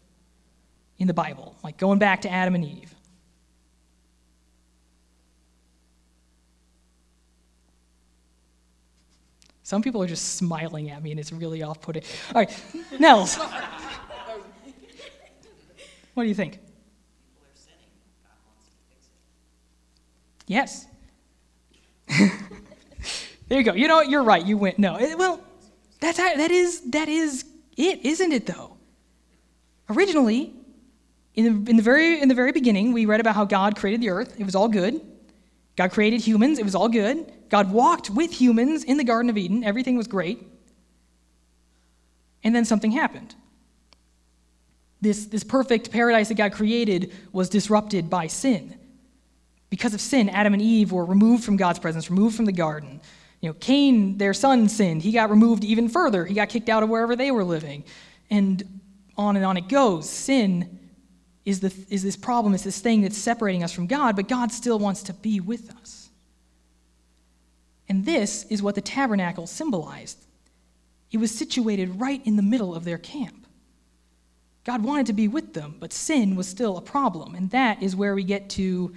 in 0.99 1.07
the 1.07 1.13
Bible, 1.13 1.55
like 1.63 1.77
going 1.77 1.97
back 1.97 2.21
to 2.21 2.29
Adam 2.29 2.53
and 2.53 2.63
Eve. 2.63 2.90
Some 9.71 9.81
people 9.81 10.03
are 10.03 10.07
just 10.07 10.35
smiling 10.35 10.89
at 10.89 11.01
me 11.01 11.11
and 11.11 11.19
it's 11.19 11.31
really 11.31 11.63
off 11.63 11.79
putting. 11.79 12.03
All 12.35 12.41
right, 12.41 12.63
Nels. 12.99 13.37
what 16.13 16.23
do 16.23 16.27
you 16.27 16.35
think? 16.35 16.59
Yes. 20.45 20.87
there 22.09 22.27
you 23.47 23.63
go. 23.63 23.71
You 23.71 23.87
know 23.87 23.95
what? 23.95 24.09
You're 24.09 24.23
right. 24.23 24.45
You 24.45 24.57
went. 24.57 24.77
No. 24.77 24.97
It, 24.97 25.17
well, 25.17 25.41
that's 26.01 26.17
how, 26.17 26.35
that 26.35 26.51
is 26.51 26.81
that 26.91 27.07
is 27.07 27.45
it, 27.77 28.05
isn't 28.05 28.33
it 28.33 28.45
though? 28.47 28.75
Originally, 29.89 30.53
in 31.35 31.63
the, 31.63 31.71
in 31.71 31.77
the 31.77 31.83
very 31.83 32.21
in 32.21 32.27
the 32.27 32.35
very 32.35 32.51
beginning, 32.51 32.91
we 32.91 33.05
read 33.05 33.21
about 33.21 33.35
how 33.35 33.45
God 33.45 33.77
created 33.77 34.01
the 34.01 34.09
earth. 34.09 34.37
It 34.37 34.43
was 34.43 34.53
all 34.53 34.67
good. 34.67 34.99
God 35.77 35.91
created 35.91 36.19
humans. 36.19 36.59
It 36.59 36.65
was 36.65 36.75
all 36.75 36.89
good. 36.89 37.31
God 37.51 37.71
walked 37.71 38.09
with 38.09 38.31
humans 38.31 38.85
in 38.85 38.95
the 38.95 39.03
Garden 39.03 39.29
of 39.29 39.37
Eden. 39.37 39.63
Everything 39.63 39.97
was 39.97 40.07
great. 40.07 40.41
And 42.43 42.55
then 42.55 42.63
something 42.63 42.91
happened. 42.91 43.35
This, 45.01 45.25
this 45.25 45.43
perfect 45.43 45.91
paradise 45.91 46.29
that 46.29 46.35
God 46.35 46.53
created 46.53 47.11
was 47.33 47.49
disrupted 47.49 48.09
by 48.09 48.27
sin. 48.27 48.77
Because 49.69 49.93
of 49.93 49.99
sin, 49.99 50.29
Adam 50.29 50.53
and 50.53 50.61
Eve 50.61 50.93
were 50.93 51.03
removed 51.03 51.43
from 51.43 51.57
God's 51.57 51.79
presence, 51.79 52.09
removed 52.09 52.37
from 52.37 52.45
the 52.45 52.51
garden. 52.53 53.01
You 53.41 53.49
know, 53.49 53.53
Cain, 53.59 54.17
their 54.17 54.33
son, 54.33 54.69
sinned. 54.69 55.01
He 55.01 55.11
got 55.11 55.29
removed 55.29 55.65
even 55.65 55.89
further. 55.89 56.23
He 56.23 56.33
got 56.33 56.47
kicked 56.47 56.69
out 56.69 56.83
of 56.83 56.89
wherever 56.89 57.17
they 57.17 57.31
were 57.31 57.43
living. 57.43 57.83
And 58.29 58.81
on 59.17 59.35
and 59.35 59.45
on 59.45 59.57
it 59.57 59.67
goes. 59.67 60.09
Sin 60.09 60.79
is, 61.43 61.59
the, 61.59 61.73
is 61.89 62.01
this 62.01 62.15
problem, 62.15 62.53
it's 62.53 62.63
this 62.63 62.79
thing 62.79 63.01
that's 63.01 63.17
separating 63.17 63.61
us 63.61 63.73
from 63.73 63.87
God, 63.87 64.15
but 64.15 64.29
God 64.29 64.53
still 64.53 64.79
wants 64.79 65.03
to 65.03 65.13
be 65.13 65.41
with 65.41 65.69
us. 65.81 66.00
And 67.91 68.05
this 68.05 68.45
is 68.45 68.63
what 68.63 68.75
the 68.75 68.81
tabernacle 68.81 69.45
symbolized. 69.45 70.25
It 71.11 71.17
was 71.17 71.29
situated 71.29 71.99
right 71.99 72.25
in 72.25 72.37
the 72.37 72.41
middle 72.41 72.73
of 72.73 72.85
their 72.85 72.97
camp. 72.97 73.45
God 74.63 74.81
wanted 74.81 75.07
to 75.07 75.13
be 75.13 75.27
with 75.27 75.53
them, 75.53 75.75
but 75.77 75.91
sin 75.91 76.37
was 76.37 76.47
still 76.47 76.77
a 76.77 76.81
problem. 76.81 77.35
And 77.35 77.49
that 77.49 77.83
is 77.83 77.93
where 77.93 78.15
we 78.15 78.23
get 78.23 78.49
to 78.51 78.93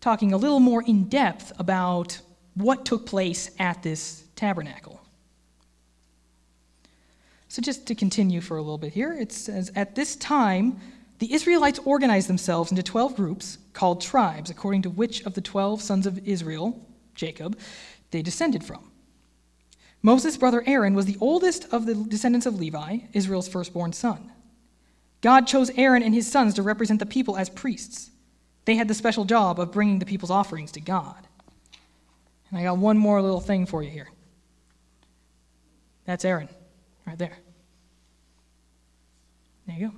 talking 0.00 0.32
a 0.32 0.36
little 0.36 0.58
more 0.58 0.82
in 0.82 1.04
depth 1.04 1.52
about 1.56 2.18
what 2.54 2.84
took 2.84 3.06
place 3.06 3.52
at 3.60 3.80
this 3.84 4.24
tabernacle. 4.34 5.00
So, 7.46 7.62
just 7.62 7.86
to 7.86 7.94
continue 7.94 8.40
for 8.40 8.56
a 8.56 8.60
little 8.60 8.76
bit 8.76 8.92
here, 8.92 9.12
it 9.12 9.30
says, 9.30 9.70
At 9.76 9.94
this 9.94 10.16
time, 10.16 10.80
the 11.20 11.32
Israelites 11.32 11.78
organized 11.84 12.28
themselves 12.28 12.72
into 12.72 12.82
12 12.82 13.14
groups 13.14 13.58
called 13.72 14.00
tribes, 14.00 14.50
according 14.50 14.82
to 14.82 14.90
which 14.90 15.24
of 15.24 15.34
the 15.34 15.40
12 15.40 15.80
sons 15.80 16.08
of 16.08 16.26
Israel, 16.26 16.84
Jacob, 17.18 17.58
they 18.10 18.22
descended 18.22 18.64
from. 18.64 18.90
Moses' 20.00 20.36
brother 20.36 20.62
Aaron 20.66 20.94
was 20.94 21.04
the 21.04 21.18
oldest 21.20 21.66
of 21.72 21.84
the 21.84 21.94
descendants 21.94 22.46
of 22.46 22.58
Levi, 22.58 23.00
Israel's 23.12 23.48
firstborn 23.48 23.92
son. 23.92 24.32
God 25.20 25.46
chose 25.46 25.70
Aaron 25.76 26.02
and 26.04 26.14
his 26.14 26.30
sons 26.30 26.54
to 26.54 26.62
represent 26.62 27.00
the 27.00 27.06
people 27.06 27.36
as 27.36 27.50
priests. 27.50 28.10
They 28.64 28.76
had 28.76 28.86
the 28.86 28.94
special 28.94 29.24
job 29.24 29.58
of 29.58 29.72
bringing 29.72 29.98
the 29.98 30.06
people's 30.06 30.30
offerings 30.30 30.72
to 30.72 30.80
God. 30.80 31.26
And 32.50 32.58
I 32.58 32.62
got 32.62 32.78
one 32.78 32.96
more 32.96 33.20
little 33.20 33.40
thing 33.40 33.66
for 33.66 33.82
you 33.82 33.90
here. 33.90 34.08
That's 36.04 36.24
Aaron, 36.24 36.48
right 37.06 37.18
there. 37.18 37.36
There 39.66 39.76
you 39.76 39.88
go. 39.88 39.94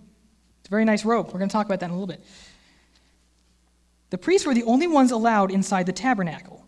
It's 0.61 0.69
a 0.69 0.71
very 0.71 0.85
nice 0.85 1.05
robe. 1.05 1.27
We're 1.27 1.39
going 1.39 1.49
to 1.49 1.53
talk 1.53 1.67
about 1.67 1.81
that 1.81 1.87
in 1.87 1.93
a 1.93 1.95
little 1.95 2.07
bit. 2.07 2.25
The 4.09 4.19
priests 4.19 4.47
were 4.47 4.55
the 4.55 4.65
only 4.65 4.89
ones 4.89 5.12
allowed 5.12 5.53
inside 5.53 5.87
the 5.87 5.93
tabernacle. 5.93 6.67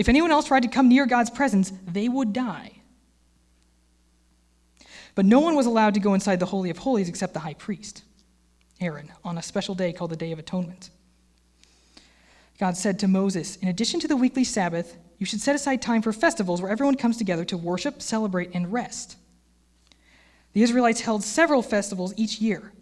If 0.00 0.08
anyone 0.08 0.30
else 0.30 0.46
tried 0.46 0.62
to 0.62 0.68
come 0.68 0.88
near 0.88 1.04
God's 1.04 1.28
presence, 1.28 1.74
they 1.86 2.08
would 2.08 2.32
die. 2.32 2.72
But 5.14 5.26
no 5.26 5.40
one 5.40 5.54
was 5.54 5.66
allowed 5.66 5.92
to 5.92 6.00
go 6.00 6.14
inside 6.14 6.40
the 6.40 6.46
Holy 6.46 6.70
of 6.70 6.78
Holies 6.78 7.10
except 7.10 7.34
the 7.34 7.40
high 7.40 7.52
priest, 7.52 8.02
Aaron, 8.80 9.12
on 9.22 9.36
a 9.36 9.42
special 9.42 9.74
day 9.74 9.92
called 9.92 10.10
the 10.10 10.16
Day 10.16 10.32
of 10.32 10.38
Atonement. 10.38 10.88
God 12.58 12.78
said 12.78 12.98
to 13.00 13.08
Moses, 13.08 13.56
In 13.56 13.68
addition 13.68 14.00
to 14.00 14.08
the 14.08 14.16
weekly 14.16 14.42
Sabbath, 14.42 14.96
you 15.18 15.26
should 15.26 15.42
set 15.42 15.54
aside 15.54 15.82
time 15.82 16.00
for 16.00 16.14
festivals 16.14 16.62
where 16.62 16.72
everyone 16.72 16.96
comes 16.96 17.18
together 17.18 17.44
to 17.44 17.58
worship, 17.58 18.00
celebrate, 18.00 18.52
and 18.54 18.72
rest. 18.72 19.18
The 20.54 20.62
Israelites 20.62 21.02
held 21.02 21.22
several 21.22 21.60
festivals 21.60 22.14
each 22.16 22.40
year. 22.40 22.72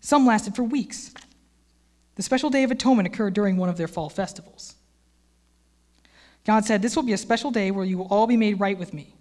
Some 0.00 0.26
lasted 0.26 0.56
for 0.56 0.64
weeks. 0.64 1.14
The 2.16 2.24
special 2.24 2.50
Day 2.50 2.64
of 2.64 2.72
Atonement 2.72 3.06
occurred 3.06 3.34
during 3.34 3.58
one 3.58 3.68
of 3.68 3.76
their 3.76 3.86
fall 3.86 4.08
festivals. 4.08 4.74
God 6.44 6.64
said, 6.64 6.82
This 6.82 6.96
will 6.96 7.02
be 7.02 7.12
a 7.12 7.18
special 7.18 7.50
day 7.50 7.70
where 7.70 7.84
you 7.84 7.98
will 7.98 8.08
all 8.08 8.26
be 8.26 8.36
made 8.36 8.60
right 8.60 8.78
with 8.78 8.92
me. 8.92 9.14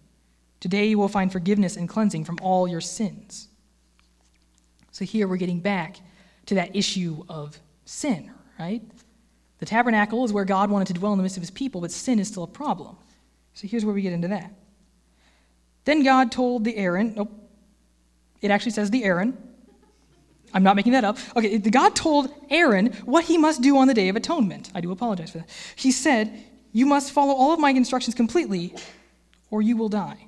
Today 0.59 0.85
you 0.87 0.97
will 0.97 1.07
find 1.07 1.31
forgiveness 1.31 1.75
and 1.75 1.89
cleansing 1.89 2.25
from 2.25 2.37
all 2.41 2.67
your 2.67 2.81
sins. 2.81 3.47
So 4.91 5.05
here 5.05 5.27
we're 5.27 5.37
getting 5.37 5.59
back 5.59 5.99
to 6.45 6.55
that 6.55 6.75
issue 6.75 7.23
of 7.27 7.57
sin, 7.85 8.31
right? 8.59 8.81
The 9.59 9.65
tabernacle 9.65 10.23
is 10.25 10.33
where 10.33 10.45
God 10.45 10.69
wanted 10.69 10.87
to 10.87 10.93
dwell 10.93 11.13
in 11.13 11.17
the 11.17 11.23
midst 11.23 11.37
of 11.37 11.41
his 11.41 11.51
people, 11.51 11.81
but 11.81 11.91
sin 11.91 12.19
is 12.19 12.27
still 12.27 12.43
a 12.43 12.47
problem. 12.47 12.95
So 13.53 13.67
here's 13.67 13.85
where 13.85 13.93
we 13.93 14.01
get 14.01 14.13
into 14.13 14.27
that. 14.29 14.53
Then 15.85 16.03
God 16.03 16.31
told 16.31 16.63
the 16.63 16.75
Aaron, 16.77 17.13
nope, 17.15 17.31
it 18.41 18.51
actually 18.51 18.71
says 18.71 18.91
the 18.91 19.03
Aaron. 19.03 19.37
I'm 20.53 20.63
not 20.63 20.75
making 20.75 20.91
that 20.91 21.03
up. 21.03 21.17
Okay, 21.35 21.57
God 21.57 21.95
told 21.95 22.29
Aaron 22.49 22.93
what 23.05 23.23
he 23.23 23.37
must 23.37 23.61
do 23.61 23.77
on 23.77 23.87
the 23.87 23.93
Day 23.93 24.09
of 24.09 24.15
Atonement. 24.15 24.69
I 24.75 24.81
do 24.81 24.91
apologize 24.91 25.31
for 25.31 25.39
that. 25.39 25.49
He 25.75 25.91
said, 25.91 26.43
You 26.73 26.87
must 26.87 27.11
follow 27.11 27.35
all 27.35 27.53
of 27.53 27.59
my 27.59 27.69
instructions 27.69 28.15
completely, 28.15 28.75
or 29.51 29.61
you 29.61 29.77
will 29.77 29.89
die. 29.89 30.25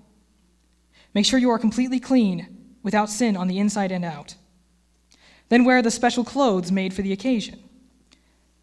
Make 1.16 1.26
sure 1.26 1.40
you 1.40 1.50
are 1.50 1.60
completely 1.60 2.00
clean, 2.00 2.48
without 2.84 3.10
sin 3.10 3.36
on 3.36 3.48
the 3.48 3.58
inside 3.58 3.92
and 3.92 4.06
out. 4.06 4.36
Then 5.50 5.66
wear 5.66 5.82
the 5.82 5.90
special 5.90 6.24
clothes 6.24 6.72
made 6.72 6.94
for 6.94 7.02
the 7.02 7.12
occasion. 7.12 7.64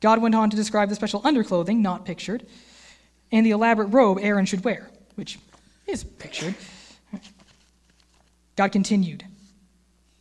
God 0.00 0.22
went 0.22 0.36
on 0.36 0.48
to 0.50 0.56
describe 0.56 0.88
the 0.88 0.94
special 0.94 1.22
underclothing, 1.22 1.82
not 1.82 2.04
pictured, 2.04 2.46
and 3.32 3.44
the 3.44 3.50
elaborate 3.50 3.86
robe 3.86 4.18
Aaron 4.20 4.46
should 4.46 4.64
wear, 4.64 4.90
which 5.16 5.38
is 5.86 6.04
pictured. 6.04 6.54
God 8.56 8.70
continued 8.70 9.24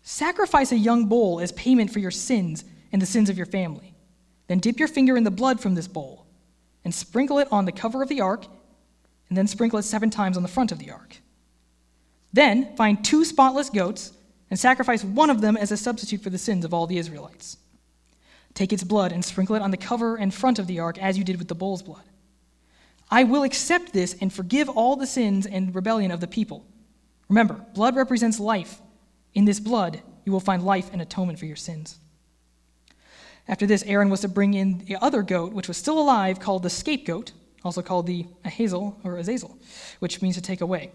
Sacrifice 0.01 0.71
a 0.71 0.77
young 0.77 1.05
bull 1.05 1.39
as 1.39 1.51
payment 1.51 1.91
for 1.91 1.99
your 1.99 2.11
sins 2.11 2.65
and 2.91 3.01
the 3.01 3.05
sins 3.05 3.29
of 3.29 3.37
your 3.37 3.45
family. 3.45 3.93
Then 4.47 4.59
dip 4.59 4.79
your 4.79 4.87
finger 4.87 5.15
in 5.15 5.23
the 5.23 5.31
blood 5.31 5.59
from 5.59 5.75
this 5.75 5.87
bowl 5.87 6.25
and 6.83 6.93
sprinkle 6.93 7.39
it 7.39 7.47
on 7.51 7.65
the 7.65 7.71
cover 7.71 8.01
of 8.01 8.09
the 8.09 8.21
ark, 8.21 8.45
and 9.29 9.37
then 9.37 9.47
sprinkle 9.47 9.79
it 9.79 9.83
seven 9.83 10.09
times 10.09 10.37
on 10.37 10.43
the 10.43 10.49
front 10.49 10.71
of 10.71 10.79
the 10.79 10.91
ark. 10.91 11.17
Then 12.33 12.75
find 12.75 13.03
two 13.03 13.25
spotless 13.25 13.69
goats 13.69 14.13
and 14.49 14.59
sacrifice 14.59 15.03
one 15.03 15.29
of 15.29 15.41
them 15.41 15.57
as 15.57 15.71
a 15.71 15.77
substitute 15.77 16.21
for 16.21 16.29
the 16.29 16.37
sins 16.37 16.65
of 16.65 16.73
all 16.73 16.87
the 16.87 16.97
Israelites. 16.97 17.57
Take 18.53 18.73
its 18.73 18.83
blood 18.83 19.11
and 19.11 19.23
sprinkle 19.23 19.55
it 19.55 19.61
on 19.61 19.71
the 19.71 19.77
cover 19.77 20.17
and 20.17 20.33
front 20.33 20.59
of 20.59 20.67
the 20.67 20.79
ark 20.79 20.97
as 20.97 21.17
you 21.17 21.23
did 21.23 21.37
with 21.37 21.47
the 21.47 21.55
bull's 21.55 21.81
blood. 21.81 22.03
I 23.09 23.23
will 23.23 23.43
accept 23.43 23.93
this 23.93 24.15
and 24.19 24.31
forgive 24.31 24.69
all 24.69 24.95
the 24.95 25.07
sins 25.07 25.45
and 25.45 25.73
rebellion 25.73 26.11
of 26.11 26.19
the 26.19 26.27
people. 26.27 26.65
Remember, 27.29 27.65
blood 27.73 27.95
represents 27.95 28.39
life. 28.39 28.81
In 29.33 29.45
this 29.45 29.59
blood, 29.59 30.01
you 30.25 30.33
will 30.33 30.41
find 30.41 30.63
life 30.63 30.89
and 30.91 31.01
atonement 31.01 31.39
for 31.39 31.45
your 31.45 31.55
sins. 31.55 31.99
After 33.51 33.67
this, 33.67 33.83
Aaron 33.83 34.09
was 34.09 34.21
to 34.21 34.29
bring 34.29 34.53
in 34.53 34.85
the 34.85 34.95
other 34.95 35.21
goat, 35.21 35.51
which 35.51 35.67
was 35.67 35.75
still 35.75 35.99
alive, 35.99 36.39
called 36.39 36.63
the 36.63 36.69
scapegoat, 36.69 37.33
also 37.65 37.81
called 37.81 38.07
the 38.07 38.25
Ahazel 38.45 38.97
or 39.03 39.17
Azazel, 39.17 39.57
which 39.99 40.21
means 40.21 40.35
to 40.35 40.41
take 40.41 40.61
away. 40.61 40.91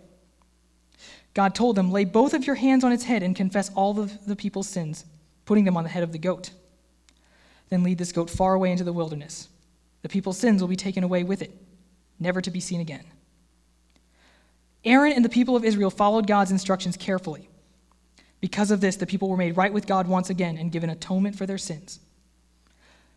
God 1.35 1.55
told 1.55 1.77
them, 1.77 1.93
Lay 1.93 2.07
both 2.07 2.33
of 2.33 2.47
your 2.47 2.57
hands 2.57 2.83
on 2.83 2.93
its 2.93 3.05
head 3.05 3.23
and 3.23 3.37
confess 3.37 3.71
all 3.75 4.01
of 4.01 4.27
the 4.27 4.35
people's 4.35 4.69
sins, 4.69 5.05
putting 5.45 5.65
them 5.65 5.77
on 5.77 5.85
the 5.85 5.91
head 5.91 6.03
of 6.03 6.13
the 6.13 6.19
goat. 6.19 6.51
Then 7.69 7.83
lead 7.83 7.99
this 7.99 8.11
goat 8.11 8.31
far 8.31 8.55
away 8.55 8.73
into 8.73 8.85
the 8.85 8.93
wilderness. 8.93 9.49
The 10.01 10.09
people's 10.09 10.39
sins 10.39 10.63
will 10.63 10.69
be 10.69 10.77
taken 10.77 11.05
away 11.05 11.25
with 11.25 11.43
it, 11.43 11.53
never 12.19 12.41
to 12.41 12.51
be 12.51 12.61
seen 12.61 12.81
again. 12.81 13.05
Aaron 14.83 15.13
and 15.13 15.25
the 15.25 15.29
people 15.29 15.57
of 15.57 15.65
Israel 15.65 15.91
followed 15.91 16.27
God's 16.27 16.53
instructions 16.53 16.97
carefully. 16.97 17.51
Because 18.41 18.71
of 18.71 18.81
this, 18.81 18.97
the 18.97 19.07
people 19.07 19.29
were 19.29 19.37
made 19.37 19.59
right 19.59 19.73
with 19.73 19.87
God 19.87 20.09
once 20.09 20.31
again 20.31 20.57
and 20.57 20.73
given 20.73 20.89
atonement 20.89 21.37
for 21.37 21.45
their 21.45 21.59
sins. 21.59 22.01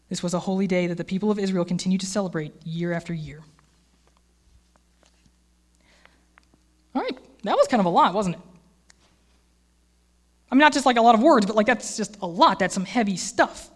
This 0.10 0.24
was 0.24 0.34
a 0.34 0.39
holy 0.39 0.67
day 0.67 0.88
that 0.88 0.98
the 0.98 1.04
people 1.04 1.30
of 1.32 1.39
Israel 1.39 1.63
continued 1.63 2.02
to 2.02 2.08
celebrate 2.08 2.54
year 2.65 2.93
after 2.93 3.13
year. 3.13 3.41
All 6.95 7.02
right, 7.02 7.17
that 7.43 7.56
was 7.56 7.67
kind 7.67 7.80
of 7.80 7.86
a 7.86 7.89
lot, 7.89 8.13
wasn't 8.13 8.36
it? 8.36 8.41
I 10.52 10.56
mean, 10.56 10.62
not 10.62 10.74
just 10.74 10.88
like 10.88 10.98
a 10.98 11.02
lot 11.02 11.13
of 11.13 11.22
words, 11.22 11.45
but 11.45 11.56
like 11.56 11.67
that's 11.67 11.95
just 11.95 12.17
a 12.22 12.26
lot. 12.26 12.58
That's 12.58 12.74
some 12.74 12.86
heavy 12.86 13.17
stuff. 13.17 13.69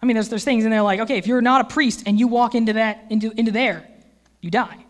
I 0.00 0.06
mean, 0.06 0.14
there's, 0.14 0.28
there's 0.28 0.44
things 0.44 0.64
in 0.64 0.70
there 0.70 0.82
like, 0.82 1.00
okay, 1.00 1.18
if 1.18 1.26
you're 1.26 1.42
not 1.42 1.62
a 1.62 1.64
priest 1.64 2.04
and 2.06 2.18
you 2.18 2.28
walk 2.28 2.54
into 2.54 2.74
that, 2.74 3.06
into, 3.10 3.32
into 3.36 3.50
there, 3.50 3.86
you 4.40 4.50
die. 4.50 4.85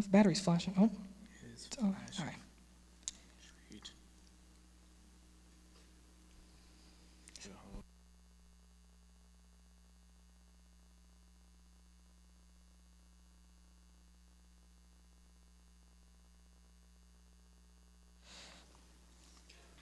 The 0.00 0.08
battery's 0.08 0.40
flashing. 0.40 0.74
Oh. 0.78 0.90
oh. 1.82 1.84
All 1.84 2.24
right. 2.24 2.34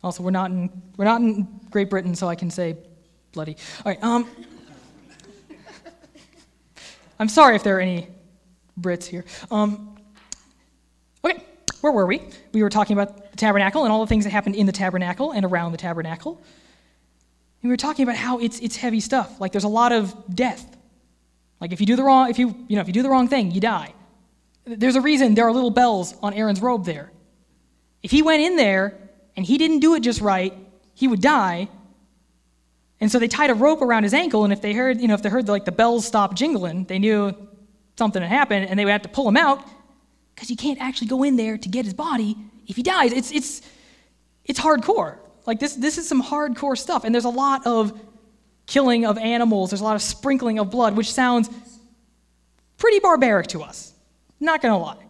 Also, 0.04 0.22
we're 0.24 0.30
not 0.30 0.50
in 0.50 0.68
we're 0.96 1.04
not 1.04 1.20
in 1.20 1.46
Great 1.70 1.88
Britain, 1.88 2.14
so 2.16 2.28
I 2.28 2.34
can 2.34 2.50
say 2.50 2.76
bloody. 3.32 3.56
All 3.84 3.92
right. 3.92 4.02
Um, 4.02 4.26
I'm 7.20 7.28
sorry 7.28 7.54
if 7.54 7.62
there 7.62 7.76
are 7.76 7.80
any 7.80 8.08
Brits 8.80 9.04
here. 9.04 9.24
Um, 9.50 9.91
where 11.82 11.92
were 11.92 12.06
we? 12.06 12.22
We 12.52 12.62
were 12.62 12.70
talking 12.70 12.96
about 12.96 13.32
the 13.32 13.36
tabernacle 13.36 13.82
and 13.82 13.92
all 13.92 14.00
the 14.00 14.06
things 14.06 14.24
that 14.24 14.30
happened 14.30 14.54
in 14.54 14.66
the 14.66 14.72
tabernacle 14.72 15.32
and 15.32 15.44
around 15.44 15.72
the 15.72 15.78
tabernacle. 15.78 16.40
And 17.60 17.68
we 17.68 17.70
were 17.70 17.76
talking 17.76 18.04
about 18.04 18.16
how 18.16 18.38
it's, 18.38 18.60
it's 18.60 18.76
heavy 18.76 19.00
stuff. 19.00 19.40
Like 19.40 19.50
there's 19.50 19.64
a 19.64 19.68
lot 19.68 19.90
of 19.90 20.14
death. 20.32 20.64
Like 21.60 21.72
if 21.72 21.80
you 21.80 21.86
do 21.86 21.96
the 21.96 22.04
wrong, 22.04 22.30
if 22.30 22.38
you, 22.38 22.54
you 22.68 22.76
know, 22.76 22.82
if 22.82 22.86
you 22.86 22.92
do 22.92 23.02
the 23.02 23.10
wrong 23.10 23.26
thing, 23.26 23.50
you 23.50 23.60
die. 23.60 23.94
There's 24.64 24.94
a 24.94 25.00
reason 25.00 25.34
there 25.34 25.46
are 25.46 25.52
little 25.52 25.70
bells 25.72 26.14
on 26.22 26.34
Aaron's 26.34 26.62
robe 26.62 26.84
there. 26.84 27.10
If 28.00 28.12
he 28.12 28.22
went 28.22 28.42
in 28.42 28.54
there 28.54 28.96
and 29.36 29.44
he 29.44 29.58
didn't 29.58 29.80
do 29.80 29.94
it 29.96 30.00
just 30.00 30.20
right, 30.20 30.54
he 30.94 31.08
would 31.08 31.20
die. 31.20 31.68
And 33.00 33.10
so 33.10 33.18
they 33.18 33.26
tied 33.26 33.50
a 33.50 33.54
rope 33.54 33.82
around 33.82 34.04
his 34.04 34.14
ankle, 34.14 34.44
and 34.44 34.52
if 34.52 34.60
they 34.60 34.72
heard, 34.72 35.00
you 35.00 35.08
know, 35.08 35.14
if 35.14 35.22
they 35.22 35.28
heard 35.28 35.48
like 35.48 35.64
the 35.64 35.72
bells 35.72 36.06
stop 36.06 36.36
jingling, 36.36 36.84
they 36.84 37.00
knew 37.00 37.34
something 37.98 38.22
had 38.22 38.30
happened, 38.30 38.68
and 38.68 38.78
they 38.78 38.84
would 38.84 38.92
have 38.92 39.02
to 39.02 39.08
pull 39.08 39.26
him 39.26 39.36
out 39.36 39.66
because 40.42 40.50
you 40.50 40.56
can't 40.56 40.80
actually 40.80 41.06
go 41.06 41.22
in 41.22 41.36
there 41.36 41.56
to 41.56 41.68
get 41.68 41.84
his 41.84 41.94
body 41.94 42.36
if 42.66 42.74
he 42.74 42.82
dies. 42.82 43.12
It's, 43.12 43.30
it's, 43.30 43.62
it's 44.44 44.58
hardcore. 44.58 45.18
Like, 45.46 45.60
this, 45.60 45.76
this 45.76 45.98
is 45.98 46.08
some 46.08 46.20
hardcore 46.20 46.76
stuff. 46.76 47.04
And 47.04 47.14
there's 47.14 47.26
a 47.26 47.28
lot 47.28 47.64
of 47.64 47.96
killing 48.66 49.06
of 49.06 49.18
animals, 49.18 49.70
there's 49.70 49.82
a 49.82 49.84
lot 49.84 49.94
of 49.94 50.02
sprinkling 50.02 50.58
of 50.58 50.68
blood, 50.68 50.96
which 50.96 51.12
sounds 51.12 51.48
pretty 52.76 52.98
barbaric 52.98 53.46
to 53.48 53.62
us. 53.62 53.92
Not 54.40 54.60
going 54.60 54.72
to 54.72 54.78
lie. 54.78 55.06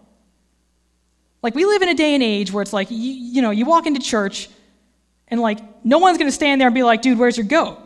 Like, 1.43 1.55
we 1.55 1.65
live 1.65 1.81
in 1.81 1.89
a 1.89 1.95
day 1.95 2.13
and 2.13 2.23
age 2.23 2.53
where 2.53 2.61
it's 2.61 2.75
like, 2.75 2.91
you, 2.91 2.99
you 2.99 3.41
know, 3.41 3.53
you 3.53 3.65
walk 3.65 3.87
into 3.87 4.01
church 4.01 4.51
and, 5.29 5.41
like, 5.41 5.61
no 5.83 5.97
one's 5.97 6.19
going 6.19 6.29
to 6.29 6.35
stand 6.35 6.61
there 6.61 6.69
and 6.69 6.75
be 6.75 6.83
like, 6.83 7.01
dude, 7.01 7.19
where's 7.19 7.39
your 7.39 7.47
goat? 7.47 7.79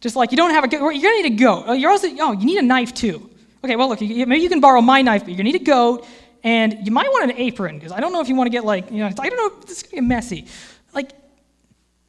Just 0.00 0.16
like 0.16 0.30
you 0.30 0.36
don't 0.36 0.50
have 0.50 0.64
a 0.64 0.68
goat, 0.68 0.90
you're 0.90 1.02
gonna 1.02 1.22
need 1.22 1.32
a 1.32 1.36
goat. 1.36 1.64
Oh, 1.66 1.72
you're 1.72 1.90
also, 1.90 2.08
oh, 2.20 2.32
you 2.32 2.46
need 2.46 2.58
a 2.58 2.62
knife 2.62 2.94
too. 2.94 3.30
Okay, 3.62 3.76
well, 3.76 3.88
look, 3.88 4.00
maybe 4.00 4.36
you 4.38 4.48
can 4.48 4.60
borrow 4.60 4.80
my 4.80 5.02
knife, 5.02 5.22
but 5.22 5.28
you're 5.28 5.36
gonna 5.36 5.52
need 5.52 5.60
a 5.60 5.64
goat, 5.64 6.06
and 6.42 6.78
you 6.86 6.90
might 6.90 7.10
want 7.10 7.30
an 7.30 7.36
apron, 7.36 7.78
because 7.78 7.92
I 7.92 8.00
don't 8.00 8.12
know 8.12 8.20
if 8.20 8.28
you 8.28 8.34
wanna 8.34 8.50
get 8.50 8.64
like, 8.64 8.90
you 8.90 8.98
know, 8.98 9.06
I 9.06 9.28
don't 9.28 9.36
know, 9.36 9.60
this 9.60 9.78
is 9.78 9.82
gonna 9.82 9.96
get 9.96 10.04
messy. 10.04 10.46
Like, 10.94 11.12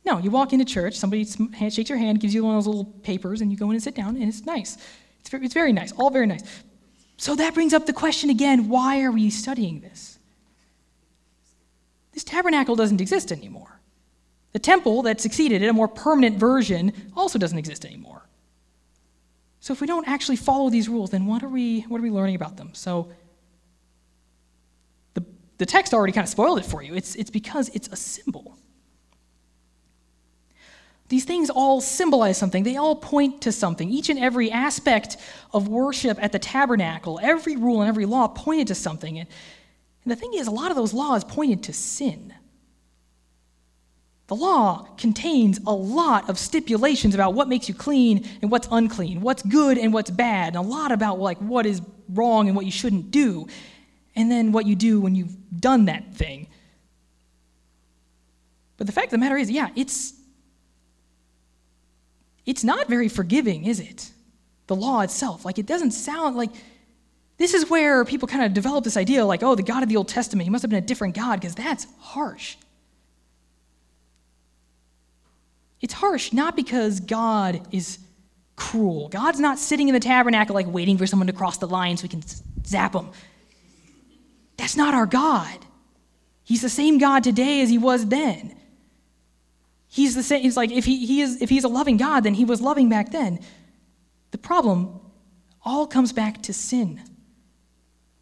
no, 0.05 0.17
you 0.17 0.31
walk 0.31 0.53
into 0.53 0.65
church, 0.65 0.95
somebody 0.95 1.25
shakes 1.25 1.89
your 1.89 1.97
hand, 1.97 2.21
gives 2.21 2.33
you 2.33 2.43
one 2.43 2.55
of 2.55 2.63
those 2.63 2.73
little 2.73 2.85
papers, 3.03 3.41
and 3.41 3.51
you 3.51 3.57
go 3.57 3.65
in 3.65 3.71
and 3.71 3.83
sit 3.83 3.95
down, 3.95 4.15
and 4.15 4.23
it's 4.23 4.45
nice. 4.45 4.77
It's 5.19 5.29
very, 5.29 5.45
it's 5.45 5.53
very 5.53 5.73
nice, 5.73 5.91
all 5.91 6.09
very 6.09 6.27
nice. 6.27 6.43
So 7.17 7.35
that 7.35 7.53
brings 7.53 7.73
up 7.73 7.85
the 7.85 7.93
question 7.93 8.29
again 8.29 8.69
why 8.69 9.01
are 9.03 9.11
we 9.11 9.29
studying 9.29 9.81
this? 9.81 10.17
This 12.13 12.23
tabernacle 12.23 12.75
doesn't 12.75 12.99
exist 12.99 13.31
anymore. 13.31 13.80
The 14.53 14.59
temple 14.59 15.03
that 15.03 15.21
succeeded 15.21 15.61
it, 15.61 15.67
a 15.67 15.73
more 15.73 15.87
permanent 15.87 16.37
version, 16.37 17.11
also 17.15 17.39
doesn't 17.39 17.57
exist 17.57 17.85
anymore. 17.85 18.27
So 19.61 19.73
if 19.73 19.79
we 19.79 19.87
don't 19.87 20.07
actually 20.07 20.37
follow 20.37 20.69
these 20.69 20.89
rules, 20.89 21.11
then 21.11 21.25
what 21.25 21.43
are 21.43 21.49
we, 21.49 21.81
what 21.81 21.99
are 21.99 22.03
we 22.03 22.09
learning 22.09 22.35
about 22.35 22.57
them? 22.57 22.71
So 22.73 23.09
the, 25.13 25.23
the 25.57 25.65
text 25.65 25.93
already 25.93 26.13
kind 26.13 26.25
of 26.25 26.29
spoiled 26.29 26.59
it 26.59 26.65
for 26.65 26.81
you. 26.81 26.95
It's, 26.95 27.15
it's 27.15 27.29
because 27.29 27.69
it's 27.69 27.87
a 27.89 27.95
symbol. 27.95 28.57
These 31.09 31.25
things 31.25 31.49
all 31.49 31.79
symbolize 31.81 32.37
something. 32.37 32.63
They 32.63 32.77
all 32.77 32.95
point 32.95 33.41
to 33.41 33.51
something. 33.51 33.89
Each 33.89 34.09
and 34.09 34.17
every 34.17 34.49
aspect 34.49 35.17
of 35.53 35.67
worship 35.67 36.17
at 36.23 36.31
the 36.31 36.39
tabernacle, 36.39 37.19
every 37.21 37.55
rule 37.55 37.81
and 37.81 37.89
every 37.89 38.05
law 38.05 38.29
pointed 38.29 38.67
to 38.67 38.75
something. 38.75 39.19
And, 39.19 39.27
and 40.05 40.11
the 40.11 40.15
thing 40.15 40.33
is, 40.33 40.47
a 40.47 40.51
lot 40.51 40.71
of 40.71 40.77
those 40.77 40.93
laws 40.93 41.23
pointed 41.23 41.63
to 41.63 41.73
sin. 41.73 42.33
The 44.31 44.37
law 44.37 44.87
contains 44.97 45.59
a 45.67 45.73
lot 45.73 46.29
of 46.29 46.39
stipulations 46.39 47.13
about 47.13 47.33
what 47.33 47.49
makes 47.49 47.67
you 47.67 47.75
clean 47.75 48.25
and 48.41 48.49
what's 48.49 48.65
unclean, 48.71 49.19
what's 49.19 49.43
good 49.43 49.77
and 49.77 49.93
what's 49.93 50.09
bad, 50.09 50.55
and 50.55 50.55
a 50.55 50.61
lot 50.61 50.93
about 50.93 51.19
like 51.19 51.37
what 51.39 51.65
is 51.65 51.81
wrong 52.07 52.47
and 52.47 52.55
what 52.55 52.63
you 52.63 52.71
shouldn't 52.71 53.11
do, 53.11 53.45
and 54.15 54.31
then 54.31 54.53
what 54.53 54.65
you 54.65 54.73
do 54.73 55.01
when 55.01 55.15
you've 55.15 55.35
done 55.59 55.83
that 55.87 56.13
thing. 56.13 56.47
But 58.77 58.87
the 58.87 58.93
fact 58.93 59.07
of 59.07 59.11
the 59.11 59.17
matter 59.17 59.35
is, 59.35 59.51
yeah, 59.51 59.67
it's 59.75 60.13
it's 62.45 62.63
not 62.63 62.87
very 62.87 63.09
forgiving, 63.09 63.65
is 63.65 63.81
it? 63.81 64.11
The 64.67 64.77
law 64.77 65.01
itself. 65.01 65.43
Like 65.43 65.59
it 65.59 65.65
doesn't 65.65 65.91
sound 65.91 66.37
like 66.37 66.51
this 67.35 67.53
is 67.53 67.69
where 67.69 68.05
people 68.05 68.29
kind 68.29 68.45
of 68.45 68.53
develop 68.53 68.85
this 68.85 68.95
idea 68.95 69.25
like, 69.25 69.43
oh, 69.43 69.55
the 69.55 69.61
God 69.61 69.83
of 69.83 69.89
the 69.89 69.97
Old 69.97 70.07
Testament, 70.07 70.45
he 70.45 70.49
must 70.49 70.61
have 70.61 70.69
been 70.69 70.81
a 70.81 70.87
different 70.87 71.15
God, 71.15 71.41
because 71.41 71.53
that's 71.53 71.85
harsh. 71.99 72.55
It's 75.81 75.93
harsh 75.93 76.31
not 76.31 76.55
because 76.55 76.99
God 76.99 77.67
is 77.71 77.99
cruel. 78.55 79.09
God's 79.09 79.39
not 79.39 79.57
sitting 79.57 79.87
in 79.87 79.93
the 79.93 79.99
tabernacle 79.99 80.53
like 80.53 80.67
waiting 80.67 80.97
for 80.97 81.07
someone 81.07 81.27
to 81.27 81.33
cross 81.33 81.57
the 81.57 81.67
line 81.67 81.97
so 81.97 82.03
we 82.03 82.09
can 82.09 82.23
zap 82.65 82.93
them. 82.93 83.09
That's 84.57 84.77
not 84.77 84.93
our 84.93 85.07
God. 85.07 85.65
He's 86.43 86.61
the 86.61 86.69
same 86.69 86.99
God 86.99 87.23
today 87.23 87.61
as 87.61 87.69
he 87.69 87.77
was 87.77 88.05
then. 88.07 88.55
He's 89.87 90.15
the 90.15 90.23
same. 90.23 90.43
He's 90.43 90.55
like 90.55 90.71
if 90.71 90.85
he, 90.85 91.05
he 91.05 91.21
is 91.21 91.41
if 91.41 91.49
he's 91.49 91.63
a 91.63 91.67
loving 91.67 91.97
God, 91.97 92.23
then 92.23 92.33
he 92.33 92.45
was 92.45 92.61
loving 92.61 92.87
back 92.87 93.11
then. 93.11 93.39
The 94.31 94.37
problem 94.37 94.99
all 95.63 95.87
comes 95.87 96.13
back 96.13 96.43
to 96.43 96.53
sin. 96.53 97.01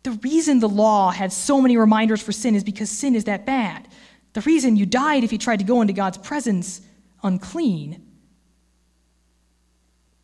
The 0.03 0.11
reason 0.11 0.59
the 0.59 0.69
law 0.69 1.11
had 1.11 1.33
so 1.33 1.61
many 1.61 1.77
reminders 1.77 2.21
for 2.21 2.31
sin 2.31 2.55
is 2.55 2.63
because 2.63 2.89
sin 2.89 3.15
is 3.15 3.25
that 3.25 3.45
bad. 3.45 3.87
The 4.33 4.41
reason 4.41 4.77
you 4.77 4.85
died 4.85 5.23
if 5.23 5.31
you 5.31 5.37
tried 5.37 5.59
to 5.59 5.65
go 5.65 5.81
into 5.81 5.93
God's 5.93 6.17
presence 6.17 6.81
unclean 7.23 8.05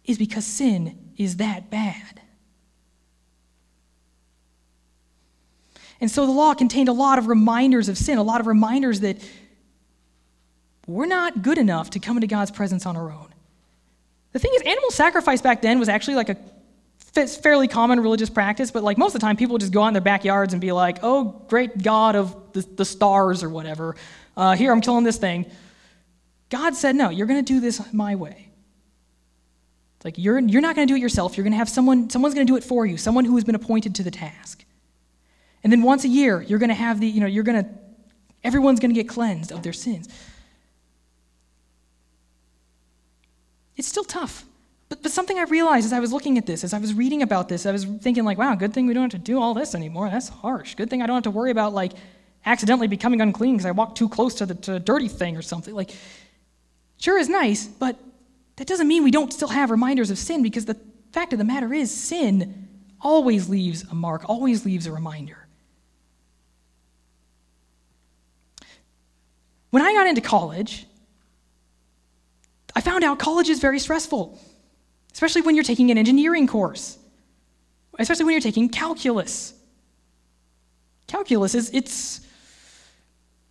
is 0.05 0.17
because 0.17 0.45
sin 0.45 1.13
is 1.17 1.37
that 1.37 1.69
bad. 1.69 2.21
And 6.01 6.11
so 6.11 6.25
the 6.25 6.31
law 6.31 6.53
contained 6.53 6.89
a 6.89 6.93
lot 6.93 7.17
of 7.17 7.27
reminders 7.27 7.89
of 7.89 7.97
sin, 7.97 8.17
a 8.17 8.23
lot 8.23 8.41
of 8.41 8.47
reminders 8.47 8.99
that 8.99 9.17
we're 10.87 11.05
not 11.05 11.41
good 11.41 11.57
enough 11.57 11.91
to 11.91 11.99
come 11.99 12.17
into 12.17 12.27
God's 12.27 12.51
presence 12.51 12.85
on 12.85 12.95
our 12.95 13.11
own. 13.11 13.33
The 14.33 14.39
thing 14.39 14.51
is, 14.55 14.61
animal 14.63 14.91
sacrifice 14.91 15.41
back 15.41 15.61
then 15.61 15.79
was 15.79 15.89
actually 15.89 16.15
like 16.15 16.29
a 16.29 16.37
fairly 17.27 17.69
common 17.69 18.01
religious 18.01 18.29
practice, 18.29 18.71
but 18.71 18.83
like 18.83 18.97
most 18.97 19.15
of 19.15 19.21
the 19.21 19.25
time, 19.25 19.37
people 19.37 19.53
would 19.53 19.61
just 19.61 19.71
go 19.71 19.81
out 19.81 19.87
in 19.87 19.93
their 19.93 20.01
backyards 20.01 20.53
and 20.53 20.61
be 20.61 20.73
like, 20.73 20.99
oh, 21.01 21.41
great 21.47 21.81
God 21.81 22.15
of 22.15 22.35
the, 22.51 22.61
the 22.61 22.85
stars 22.85 23.41
or 23.41 23.49
whatever, 23.49 23.95
uh, 24.35 24.53
here, 24.53 24.71
I'm 24.71 24.81
killing 24.81 25.05
this 25.05 25.17
thing. 25.17 25.45
God 26.49 26.75
said, 26.75 26.95
no, 26.95 27.09
you're 27.09 27.27
going 27.27 27.43
to 27.43 27.53
do 27.53 27.59
this 27.59 27.81
my 27.93 28.15
way. 28.15 28.49
It's 29.97 30.05
like, 30.05 30.17
you're, 30.17 30.39
you're 30.39 30.61
not 30.61 30.75
going 30.75 30.87
to 30.87 30.91
do 30.91 30.95
it 30.95 31.01
yourself. 31.01 31.37
You're 31.37 31.43
going 31.43 31.53
to 31.53 31.57
have 31.57 31.69
someone, 31.69 32.09
someone's 32.09 32.35
going 32.35 32.45
to 32.45 32.51
do 32.51 32.57
it 32.57 32.63
for 32.63 32.85
you, 32.85 32.97
someone 32.97 33.25
who 33.25 33.35
has 33.35 33.43
been 33.43 33.55
appointed 33.55 33.95
to 33.95 34.03
the 34.03 34.11
task. 34.11 34.63
And 35.63 35.71
then 35.71 35.81
once 35.81 36.03
a 36.03 36.07
year, 36.07 36.41
you're 36.41 36.59
going 36.59 36.69
to 36.69 36.75
have 36.75 36.99
the, 36.99 37.07
you 37.07 37.19
know, 37.19 37.27
you're 37.27 37.43
going 37.43 37.63
to, 37.63 37.69
everyone's 38.43 38.79
going 38.79 38.93
to 38.93 39.01
get 39.01 39.09
cleansed 39.09 39.51
of 39.51 39.63
their 39.63 39.73
sins. 39.73 40.07
It's 43.75 43.87
still 43.87 44.03
tough. 44.03 44.45
But, 44.87 45.01
but 45.01 45.11
something 45.11 45.39
I 45.39 45.43
realized 45.43 45.85
as 45.85 45.93
I 45.93 45.99
was 45.99 46.13
looking 46.13 46.37
at 46.37 46.45
this, 46.45 46.63
as 46.63 46.73
I 46.73 46.77
was 46.77 46.93
reading 46.93 47.23
about 47.23 47.49
this, 47.49 47.65
I 47.65 47.71
was 47.71 47.85
thinking, 47.85 48.23
like, 48.23 48.37
wow, 48.37 48.53
good 48.53 48.73
thing 48.73 48.85
we 48.85 48.93
don't 48.93 49.11
have 49.11 49.19
to 49.19 49.25
do 49.25 49.41
all 49.41 49.55
this 49.55 49.73
anymore. 49.73 50.09
That's 50.09 50.29
harsh. 50.29 50.75
Good 50.75 50.91
thing 50.91 51.01
I 51.01 51.07
don't 51.07 51.15
have 51.15 51.23
to 51.23 51.31
worry 51.31 51.49
about, 51.49 51.73
like, 51.73 51.93
accidentally 52.45 52.87
becoming 52.87 53.21
unclean 53.21 53.55
because 53.55 53.65
I 53.65 53.71
walked 53.71 53.97
too 53.97 54.07
close 54.07 54.35
to 54.35 54.45
the 54.45 54.53
to 54.53 54.79
dirty 54.79 55.07
thing 55.07 55.35
or 55.35 55.41
something. 55.41 55.73
Like, 55.73 55.95
sure 56.97 57.17
is 57.17 57.29
nice, 57.29 57.65
but 57.65 57.97
that 58.57 58.67
doesn't 58.67 58.87
mean 58.87 59.03
we 59.03 59.11
don't 59.11 59.33
still 59.33 59.49
have 59.49 59.71
reminders 59.71 60.09
of 60.09 60.17
sin 60.17 60.41
because 60.41 60.65
the 60.65 60.77
fact 61.11 61.33
of 61.33 61.39
the 61.39 61.45
matter 61.45 61.73
is, 61.73 61.95
sin 61.95 62.67
always 63.01 63.49
leaves 63.49 63.83
a 63.83 63.95
mark, 63.95 64.27
always 64.29 64.65
leaves 64.65 64.87
a 64.87 64.91
reminder. 64.91 65.47
When 69.69 69.83
I 69.83 69.93
got 69.93 70.07
into 70.07 70.21
college, 70.21 70.87
I 72.75 72.81
found 72.81 73.03
out 73.03 73.19
college 73.19 73.49
is 73.49 73.59
very 73.59 73.79
stressful, 73.79 74.39
especially 75.13 75.41
when 75.41 75.55
you're 75.55 75.63
taking 75.63 75.91
an 75.91 75.97
engineering 75.97 76.47
course, 76.47 76.97
especially 77.99 78.25
when 78.25 78.33
you're 78.33 78.41
taking 78.41 78.69
calculus. 78.69 79.53
Calculus 81.07 81.55
is 81.55 81.69
it's 81.73 82.21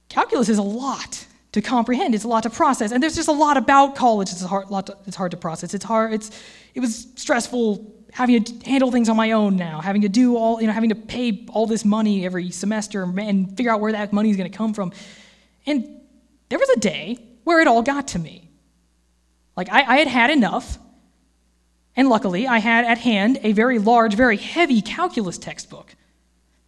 calculus 0.08 0.48
is 0.48 0.58
a 0.58 0.62
lot 0.62 1.23
to 1.54 1.62
comprehend. 1.62 2.16
It's 2.16 2.24
a 2.24 2.28
lot 2.28 2.42
to 2.42 2.50
process, 2.50 2.90
and 2.90 3.00
there's 3.00 3.14
just 3.14 3.28
a 3.28 3.32
lot 3.32 3.56
about 3.56 3.94
college. 3.94 4.32
It's 4.32 4.42
hard, 4.42 4.70
lot 4.70 4.88
to, 4.88 4.96
it's 5.06 5.14
hard 5.14 5.30
to 5.30 5.36
process. 5.36 5.72
It's 5.72 5.84
hard. 5.84 6.12
It's 6.12 6.32
it 6.74 6.80
was 6.80 7.06
stressful 7.14 7.92
having 8.12 8.42
to 8.42 8.68
handle 8.68 8.90
things 8.90 9.08
on 9.08 9.16
my 9.16 9.30
own 9.30 9.54
now, 9.54 9.80
having 9.80 10.02
to 10.02 10.08
do 10.08 10.36
all 10.36 10.60
you 10.60 10.66
know, 10.66 10.72
having 10.72 10.88
to 10.88 10.96
pay 10.96 11.46
all 11.50 11.68
this 11.68 11.84
money 11.84 12.26
every 12.26 12.50
semester 12.50 13.04
and 13.04 13.56
figure 13.56 13.70
out 13.70 13.80
where 13.80 13.92
that 13.92 14.12
money 14.12 14.30
is 14.30 14.36
going 14.36 14.50
to 14.50 14.56
come 14.56 14.74
from, 14.74 14.92
and 15.64 15.88
there 16.48 16.58
was 16.58 16.68
a 16.70 16.80
day 16.80 17.24
where 17.44 17.60
it 17.60 17.68
all 17.68 17.82
got 17.82 18.08
to 18.08 18.18
me. 18.18 18.50
Like, 19.56 19.70
I, 19.70 19.82
I 19.82 19.96
had 19.98 20.08
had 20.08 20.30
enough, 20.30 20.76
and 21.94 22.08
luckily, 22.08 22.48
I 22.48 22.58
had 22.58 22.84
at 22.84 22.98
hand 22.98 23.38
a 23.44 23.52
very 23.52 23.78
large, 23.78 24.14
very 24.14 24.38
heavy 24.38 24.82
calculus 24.82 25.38
textbook. 25.38 25.94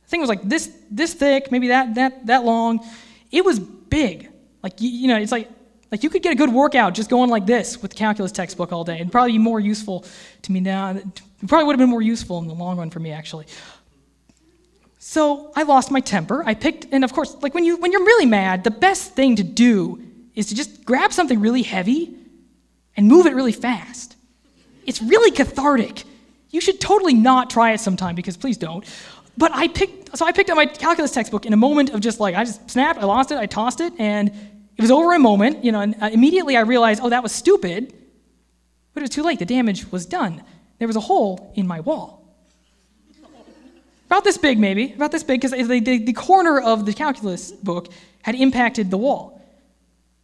The 0.05 0.09
thing 0.11 0.20
was 0.20 0.29
like 0.29 0.42
this, 0.42 0.70
this 0.92 1.12
thick, 1.12 1.51
maybe 1.51 1.68
that, 1.68 1.96
that, 1.96 2.27
that 2.27 2.44
long. 2.44 2.88
It 3.33 3.44
was 3.44 3.59
big. 3.59 4.31
Like, 4.66 4.81
you, 4.81 4.90
you 4.90 5.07
know, 5.07 5.16
it's 5.16 5.31
like, 5.31 5.48
like 5.92 6.02
you 6.02 6.11
could 6.11 6.24
get 6.24 6.33
a 6.33 6.35
good 6.35 6.52
workout 6.52 6.92
just 6.92 7.09
going 7.09 7.31
like 7.31 7.46
this 7.46 7.81
with 7.81 7.92
the 7.92 7.96
calculus 7.96 8.33
textbook 8.33 8.72
all 8.72 8.83
day. 8.83 8.96
It'd 8.96 9.12
probably 9.12 9.31
be 9.31 9.38
more 9.38 9.61
useful 9.61 10.05
to 10.42 10.50
me 10.50 10.59
now. 10.59 10.90
It 10.90 11.22
probably 11.46 11.66
would 11.66 11.74
have 11.74 11.79
been 11.79 11.88
more 11.88 12.02
useful 12.02 12.40
in 12.40 12.48
the 12.48 12.55
long 12.55 12.76
run 12.76 12.90
for 12.90 12.98
me, 12.98 13.12
actually. 13.12 13.46
So 14.98 15.52
I 15.55 15.62
lost 15.62 15.92
my 15.92 16.00
temper. 16.00 16.42
I 16.44 16.55
picked, 16.55 16.88
and 16.90 17.05
of 17.05 17.12
course, 17.12 17.37
like 17.42 17.55
when, 17.55 17.64
you, 17.64 17.76
when 17.76 17.92
you're 17.92 18.05
really 18.05 18.26
mad, 18.26 18.64
the 18.64 18.72
best 18.72 19.12
thing 19.14 19.37
to 19.37 19.44
do 19.44 20.02
is 20.35 20.46
to 20.46 20.57
just 20.57 20.85
grab 20.85 21.12
something 21.12 21.38
really 21.38 21.62
heavy 21.62 22.12
and 22.96 23.07
move 23.07 23.26
it 23.26 23.37
really 23.37 23.52
fast. 23.52 24.16
It's 24.85 25.00
really 25.00 25.31
cathartic. 25.31 26.02
You 26.50 26.61
should 26.61 26.81
totally 26.81 27.14
not 27.14 27.50
try 27.50 27.70
it 27.70 27.79
sometime 27.79 28.16
because 28.16 28.37
please 28.37 28.57
don't. 28.57 28.85
But 29.38 29.52
I 29.55 29.68
picked, 29.68 30.16
so 30.16 30.26
I 30.26 30.33
picked 30.33 30.50
up 30.50 30.57
my 30.57 30.66
calculus 30.66 31.12
textbook 31.12 31.46
in 31.46 31.52
a 31.52 31.57
moment 31.57 31.90
of 31.90 32.00
just 32.00 32.18
like, 32.18 32.35
I 32.35 32.44
just 32.44 32.68
snapped, 32.68 32.98
I 32.98 33.05
lost 33.05 33.31
it, 33.31 33.38
I 33.38 33.46
tossed 33.46 33.81
it, 33.81 33.92
and 33.98 34.33
it 34.76 34.82
was 34.82 34.90
over 34.90 35.14
a 35.14 35.18
moment, 35.18 35.64
you 35.64 35.72
know, 35.72 35.80
and 35.80 35.94
uh, 36.00 36.10
immediately 36.12 36.56
I 36.56 36.60
realized, 36.60 37.00
oh, 37.02 37.08
that 37.08 37.22
was 37.22 37.32
stupid. 37.32 37.94
But 38.92 39.02
it 39.02 39.04
was 39.04 39.10
too 39.10 39.22
late. 39.22 39.38
The 39.38 39.46
damage 39.46 39.90
was 39.90 40.06
done. 40.06 40.42
There 40.78 40.88
was 40.88 40.96
a 40.96 41.00
hole 41.00 41.52
in 41.54 41.66
my 41.66 41.80
wall. 41.80 42.22
About 44.06 44.22
this 44.22 44.38
big, 44.38 44.58
maybe, 44.58 44.92
about 44.92 45.10
this 45.10 45.24
big, 45.24 45.40
because 45.40 45.50
the, 45.50 45.80
the, 45.80 45.98
the 45.98 46.12
corner 46.12 46.60
of 46.60 46.86
the 46.86 46.92
calculus 46.92 47.50
book 47.50 47.88
had 48.22 48.34
impacted 48.34 48.90
the 48.90 48.96
wall. 48.96 49.42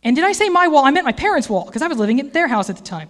And 0.05 0.15
did 0.15 0.25
I 0.25 0.33
say 0.33 0.49
my 0.49 0.69
wall? 0.69 0.85
I 0.85 0.91
meant 0.91 1.05
my 1.05 1.13
parents' 1.13 1.49
wall, 1.49 1.65
because 1.65 1.83
I 1.83 1.89
was 1.89 1.99
living 1.99 2.21
at 2.21 2.33
their 2.33 2.47
house 2.47 2.71
at 2.71 2.77
the 2.77 2.83
time. 2.83 3.09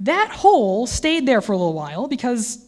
That 0.00 0.30
hole 0.30 0.86
stayed 0.86 1.26
there 1.26 1.40
for 1.40 1.52
a 1.52 1.56
little 1.56 1.74
while 1.74 2.06
because 2.08 2.64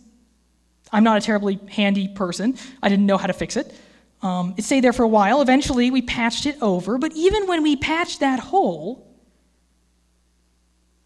I'm 0.93 1.05
not 1.05 1.17
a 1.17 1.21
terribly 1.21 1.59
handy 1.71 2.09
person. 2.09 2.59
I 2.83 2.89
didn't 2.89 3.07
know 3.07 3.17
how 3.17 3.27
to 3.27 3.33
fix 3.33 3.57
it. 3.57 3.75
Um, 4.23 4.55
it 4.57 4.63
stayed 4.63 4.85
there 4.85 4.93
for 4.93 5.03
a 5.03 5.09
while. 5.09 5.43
Eventually, 5.43 5.91
we 5.91 6.01
patched 6.01 6.47
it 6.47 6.57
over. 6.63 6.97
But 6.97 7.13
even 7.13 7.47
when 7.47 7.63
we 7.63 7.77
patched 7.77 8.21
that 8.21 8.39
hole, 8.39 9.13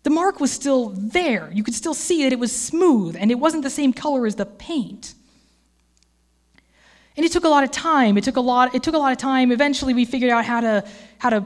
the 0.02 0.10
mark 0.10 0.38
was 0.38 0.52
still 0.52 0.90
there. 0.90 1.50
You 1.52 1.64
could 1.64 1.74
still 1.74 1.94
see 1.94 2.22
that 2.24 2.32
it 2.32 2.38
was 2.38 2.54
smooth 2.54 3.16
and 3.18 3.30
it 3.30 3.36
wasn't 3.36 3.64
the 3.64 3.70
same 3.70 3.92
color 3.92 4.26
as 4.26 4.36
the 4.36 4.46
paint. 4.46 5.14
And 7.16 7.24
it 7.24 7.32
took 7.32 7.44
a 7.44 7.48
lot 7.48 7.64
of 7.64 7.70
time. 7.70 8.16
It 8.18 8.22
took 8.22 8.36
a 8.36 8.40
lot, 8.40 8.74
it 8.74 8.82
took 8.82 8.94
a 8.94 8.98
lot 8.98 9.10
of 9.10 9.18
time. 9.18 9.50
Eventually 9.50 9.94
we 9.94 10.04
figured 10.04 10.30
out 10.30 10.44
how 10.44 10.60
to 10.60 10.84
how 11.18 11.30
to 11.30 11.44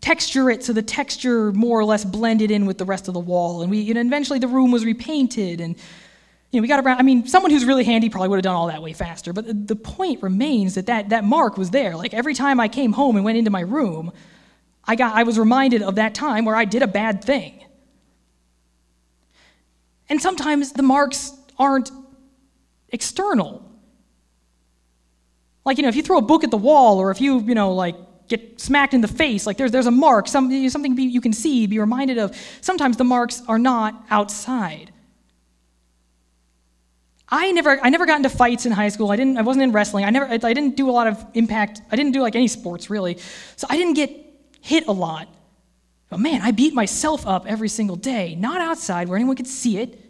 texture 0.00 0.50
it 0.50 0.62
so 0.62 0.72
the 0.72 0.82
texture 0.82 1.50
more 1.52 1.80
or 1.80 1.84
less 1.84 2.04
blended 2.04 2.52
in 2.52 2.64
with 2.66 2.78
the 2.78 2.84
rest 2.84 3.08
of 3.08 3.14
the 3.14 3.18
wall. 3.20 3.62
And 3.62 3.70
we 3.72 3.92
know, 3.92 4.00
eventually 4.00 4.38
the 4.38 4.46
room 4.46 4.70
was 4.70 4.84
repainted 4.84 5.60
and 5.60 5.74
you 6.56 6.60
know, 6.60 6.62
we 6.62 6.68
got 6.68 6.82
around. 6.82 6.98
I 6.98 7.02
mean, 7.02 7.26
someone 7.26 7.50
who's 7.50 7.66
really 7.66 7.84
handy 7.84 8.08
probably 8.08 8.30
would 8.30 8.36
have 8.36 8.44
done 8.44 8.56
all 8.56 8.68
that 8.68 8.82
way 8.82 8.94
faster. 8.94 9.34
But 9.34 9.46
the, 9.46 9.52
the 9.52 9.76
point 9.76 10.22
remains 10.22 10.74
that, 10.76 10.86
that 10.86 11.10
that 11.10 11.22
mark 11.22 11.58
was 11.58 11.70
there. 11.70 11.94
Like 11.94 12.14
every 12.14 12.32
time 12.32 12.58
I 12.58 12.68
came 12.68 12.94
home 12.94 13.16
and 13.16 13.24
went 13.26 13.36
into 13.36 13.50
my 13.50 13.60
room, 13.60 14.10
I 14.84 14.96
got 14.96 15.14
I 15.14 15.24
was 15.24 15.38
reminded 15.38 15.82
of 15.82 15.96
that 15.96 16.14
time 16.14 16.46
where 16.46 16.56
I 16.56 16.64
did 16.64 16.82
a 16.82 16.86
bad 16.86 17.22
thing. 17.22 17.62
And 20.08 20.22
sometimes 20.22 20.72
the 20.72 20.82
marks 20.82 21.32
aren't 21.58 21.90
external. 22.88 23.62
Like, 25.66 25.76
you 25.76 25.82
know, 25.82 25.90
if 25.90 25.96
you 25.96 26.02
throw 26.02 26.16
a 26.16 26.22
book 26.22 26.42
at 26.42 26.50
the 26.50 26.56
wall 26.56 26.98
or 26.98 27.10
if 27.10 27.20
you, 27.20 27.40
you 27.40 27.54
know, 27.54 27.72
like 27.72 27.96
get 28.28 28.60
smacked 28.60 28.94
in 28.94 29.00
the 29.02 29.08
face, 29.08 29.46
like 29.46 29.56
there's, 29.56 29.72
there's 29.72 29.86
a 29.86 29.90
mark, 29.90 30.28
some, 30.28 30.68
something 30.70 30.96
you 30.96 31.20
can 31.20 31.32
see, 31.32 31.66
be 31.66 31.78
reminded 31.78 32.18
of. 32.18 32.36
Sometimes 32.60 32.96
the 32.96 33.04
marks 33.04 33.42
are 33.46 33.58
not 33.58 34.06
outside. 34.08 34.92
I 37.28 37.50
never, 37.52 37.80
I 37.82 37.90
never 37.90 38.06
got 38.06 38.16
into 38.16 38.28
fights 38.28 38.66
in 38.66 38.72
high 38.72 38.88
school. 38.88 39.10
I, 39.10 39.16
didn't, 39.16 39.36
I 39.36 39.42
wasn't 39.42 39.64
in 39.64 39.72
wrestling. 39.72 40.04
I, 40.04 40.10
never, 40.10 40.26
I 40.26 40.36
didn't 40.36 40.76
do 40.76 40.88
a 40.88 40.92
lot 40.92 41.06
of 41.08 41.24
impact. 41.34 41.82
I 41.90 41.96
didn't 41.96 42.12
do 42.12 42.20
like 42.20 42.36
any 42.36 42.48
sports 42.48 42.88
really. 42.88 43.18
So 43.56 43.66
I 43.68 43.76
didn't 43.76 43.94
get 43.94 44.10
hit 44.60 44.86
a 44.86 44.92
lot. 44.92 45.28
But 46.08 46.20
man, 46.20 46.40
I 46.42 46.52
beat 46.52 46.72
myself 46.72 47.26
up 47.26 47.46
every 47.46 47.68
single 47.68 47.96
day, 47.96 48.36
not 48.36 48.60
outside 48.60 49.08
where 49.08 49.16
anyone 49.16 49.34
could 49.34 49.48
see 49.48 49.78
it. 49.78 50.00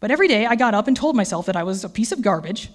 But 0.00 0.10
every 0.10 0.28
day 0.28 0.44
I 0.44 0.56
got 0.56 0.74
up 0.74 0.88
and 0.88 0.96
told 0.96 1.16
myself 1.16 1.46
that 1.46 1.56
I 1.56 1.62
was 1.62 1.84
a 1.84 1.88
piece 1.88 2.12
of 2.12 2.20
garbage. 2.20 2.70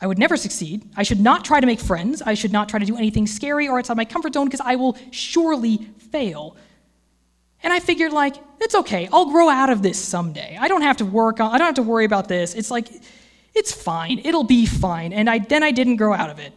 I 0.00 0.06
would 0.06 0.18
never 0.18 0.36
succeed. 0.36 0.88
I 0.96 1.02
should 1.02 1.20
not 1.20 1.44
try 1.44 1.60
to 1.60 1.66
make 1.66 1.80
friends. 1.80 2.22
I 2.22 2.34
should 2.34 2.52
not 2.52 2.68
try 2.68 2.78
to 2.78 2.86
do 2.86 2.96
anything 2.96 3.26
scary 3.26 3.68
or 3.68 3.78
outside 3.78 3.96
my 3.96 4.04
comfort 4.04 4.34
zone 4.34 4.46
because 4.46 4.60
I 4.60 4.76
will 4.76 4.96
surely 5.10 5.88
fail. 6.10 6.56
And 7.66 7.72
I 7.72 7.80
figured, 7.80 8.12
like, 8.12 8.36
it's 8.60 8.76
okay. 8.76 9.08
I'll 9.12 9.28
grow 9.28 9.48
out 9.48 9.70
of 9.70 9.82
this 9.82 10.00
someday. 10.00 10.56
I 10.56 10.68
don't 10.68 10.82
have 10.82 10.98
to 10.98 11.04
work 11.04 11.40
on, 11.40 11.52
I 11.52 11.58
don't 11.58 11.66
have 11.66 11.74
to 11.74 11.82
worry 11.82 12.04
about 12.04 12.28
this. 12.28 12.54
It's 12.54 12.70
like, 12.70 12.86
it's 13.56 13.72
fine. 13.72 14.20
It'll 14.20 14.44
be 14.44 14.66
fine. 14.66 15.12
And 15.12 15.28
I, 15.28 15.40
then 15.40 15.64
I 15.64 15.72
didn't 15.72 15.96
grow 15.96 16.14
out 16.14 16.30
of 16.30 16.38
it. 16.38 16.52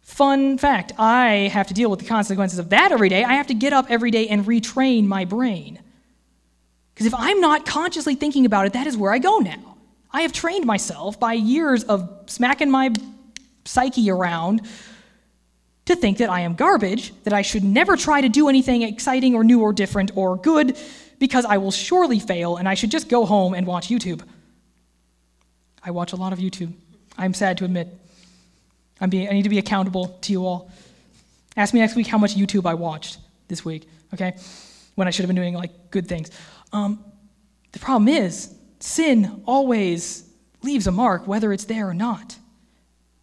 Fun 0.00 0.58
fact 0.58 0.94
I 0.98 1.48
have 1.52 1.68
to 1.68 1.74
deal 1.74 1.88
with 1.88 2.00
the 2.00 2.06
consequences 2.06 2.58
of 2.58 2.70
that 2.70 2.90
every 2.90 3.08
day. 3.08 3.22
I 3.22 3.34
have 3.34 3.46
to 3.46 3.54
get 3.54 3.72
up 3.72 3.86
every 3.88 4.10
day 4.10 4.26
and 4.26 4.44
retrain 4.46 5.06
my 5.06 5.24
brain. 5.24 5.78
Because 6.92 7.06
if 7.06 7.14
I'm 7.14 7.40
not 7.40 7.64
consciously 7.64 8.16
thinking 8.16 8.46
about 8.46 8.66
it, 8.66 8.72
that 8.72 8.88
is 8.88 8.96
where 8.96 9.12
I 9.12 9.20
go 9.20 9.38
now. 9.38 9.76
I 10.10 10.22
have 10.22 10.32
trained 10.32 10.66
myself 10.66 11.20
by 11.20 11.34
years 11.34 11.84
of 11.84 12.24
smacking 12.26 12.68
my 12.68 12.90
psyche 13.64 14.10
around 14.10 14.66
to 15.90 15.96
think 15.96 16.18
that 16.18 16.30
I 16.30 16.40
am 16.40 16.54
garbage, 16.54 17.12
that 17.24 17.32
I 17.32 17.42
should 17.42 17.64
never 17.64 17.96
try 17.96 18.20
to 18.20 18.28
do 18.28 18.48
anything 18.48 18.82
exciting 18.82 19.34
or 19.34 19.44
new 19.44 19.60
or 19.60 19.72
different 19.72 20.12
or 20.16 20.36
good 20.36 20.76
because 21.18 21.44
I 21.44 21.58
will 21.58 21.70
surely 21.70 22.18
fail 22.18 22.56
and 22.56 22.68
I 22.68 22.74
should 22.74 22.90
just 22.90 23.08
go 23.08 23.26
home 23.26 23.54
and 23.54 23.66
watch 23.66 23.88
YouTube. 23.88 24.22
I 25.84 25.90
watch 25.90 26.12
a 26.12 26.16
lot 26.16 26.32
of 26.32 26.38
YouTube. 26.38 26.72
I'm 27.18 27.34
sad 27.34 27.58
to 27.58 27.64
admit. 27.64 27.88
I'm 29.00 29.10
being, 29.10 29.28
I 29.28 29.32
need 29.32 29.42
to 29.42 29.48
be 29.48 29.58
accountable 29.58 30.18
to 30.22 30.32
you 30.32 30.46
all. 30.46 30.70
Ask 31.56 31.74
me 31.74 31.80
next 31.80 31.96
week 31.96 32.06
how 32.06 32.18
much 32.18 32.34
YouTube 32.36 32.66
I 32.66 32.74
watched 32.74 33.18
this 33.48 33.64
week, 33.64 33.88
okay? 34.14 34.36
When 34.94 35.08
I 35.08 35.10
should 35.10 35.24
have 35.24 35.28
been 35.28 35.36
doing 35.36 35.54
like 35.54 35.90
good 35.90 36.06
things. 36.06 36.30
Um, 36.72 37.04
the 37.72 37.78
problem 37.78 38.08
is, 38.08 38.54
sin 38.78 39.42
always 39.46 40.28
leaves 40.62 40.86
a 40.86 40.92
mark, 40.92 41.26
whether 41.26 41.52
it's 41.52 41.64
there 41.64 41.88
or 41.88 41.94
not. 41.94 42.36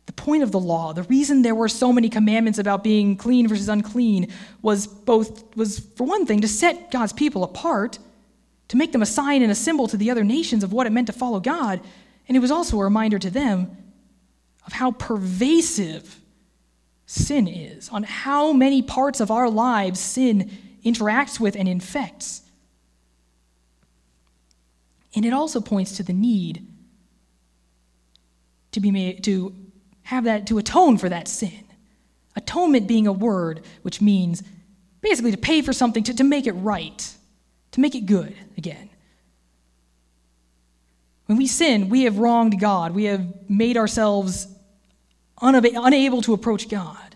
The 0.07 0.13
point 0.13 0.41
of 0.41 0.51
the 0.51 0.59
law, 0.59 0.93
the 0.93 1.03
reason 1.03 1.41
there 1.41 1.53
were 1.53 1.67
so 1.67 1.93
many 1.93 2.09
commandments 2.09 2.57
about 2.57 2.83
being 2.83 3.17
clean 3.17 3.47
versus 3.47 3.69
unclean, 3.69 4.31
was 4.61 4.87
both 4.87 5.55
was 5.55 5.79
for 5.79 6.05
one 6.05 6.25
thing 6.25 6.41
to 6.41 6.47
set 6.47 6.91
God's 6.91 7.13
people 7.13 7.43
apart, 7.43 7.99
to 8.69 8.77
make 8.77 8.93
them 8.93 9.01
a 9.01 9.05
sign 9.05 9.41
and 9.41 9.51
a 9.51 9.55
symbol 9.55 9.87
to 9.87 9.97
the 9.97 10.09
other 10.09 10.23
nations 10.23 10.63
of 10.63 10.73
what 10.73 10.87
it 10.87 10.91
meant 10.91 11.07
to 11.07 11.13
follow 11.13 11.39
God, 11.39 11.81
and 12.27 12.35
it 12.35 12.39
was 12.39 12.51
also 12.51 12.79
a 12.79 12.83
reminder 12.83 13.19
to 13.19 13.29
them 13.29 13.77
of 14.65 14.73
how 14.73 14.91
pervasive 14.91 16.19
sin 17.05 17.47
is, 17.47 17.89
on 17.89 18.03
how 18.03 18.51
many 18.53 18.81
parts 18.81 19.19
of 19.19 19.29
our 19.29 19.49
lives 19.49 19.99
sin 19.99 20.51
interacts 20.85 21.39
with 21.39 21.55
and 21.55 21.67
infects. 21.67 22.43
And 25.15 25.25
it 25.25 25.33
also 25.33 25.59
points 25.59 25.97
to 25.97 26.03
the 26.03 26.13
need 26.13 26.65
to 28.71 28.79
be 28.79 28.91
made 28.91 29.23
to 29.25 29.55
have 30.07 30.23
that 30.23 30.47
to 30.47 30.57
atone 30.57 30.97
for 30.97 31.09
that 31.09 31.27
sin. 31.27 31.65
Atonement 32.37 32.87
being 32.87 33.07
a 33.07 33.11
word 33.11 33.65
which 33.81 33.99
means 33.99 34.41
basically 35.01 35.31
to 35.31 35.37
pay 35.37 35.61
for 35.61 35.73
something 35.73 36.01
to, 36.03 36.13
to 36.13 36.23
make 36.23 36.47
it 36.47 36.53
right, 36.53 37.13
to 37.71 37.81
make 37.81 37.93
it 37.93 38.05
good 38.05 38.33
again. 38.57 38.89
When 41.25 41.37
we 41.37 41.45
sin, 41.45 41.89
we 41.89 42.03
have 42.03 42.19
wronged 42.19 42.57
God. 42.57 42.95
We 42.95 43.03
have 43.03 43.49
made 43.49 43.75
ourselves 43.75 44.47
unable 45.41 46.21
to 46.21 46.33
approach 46.33 46.69
God. 46.69 47.15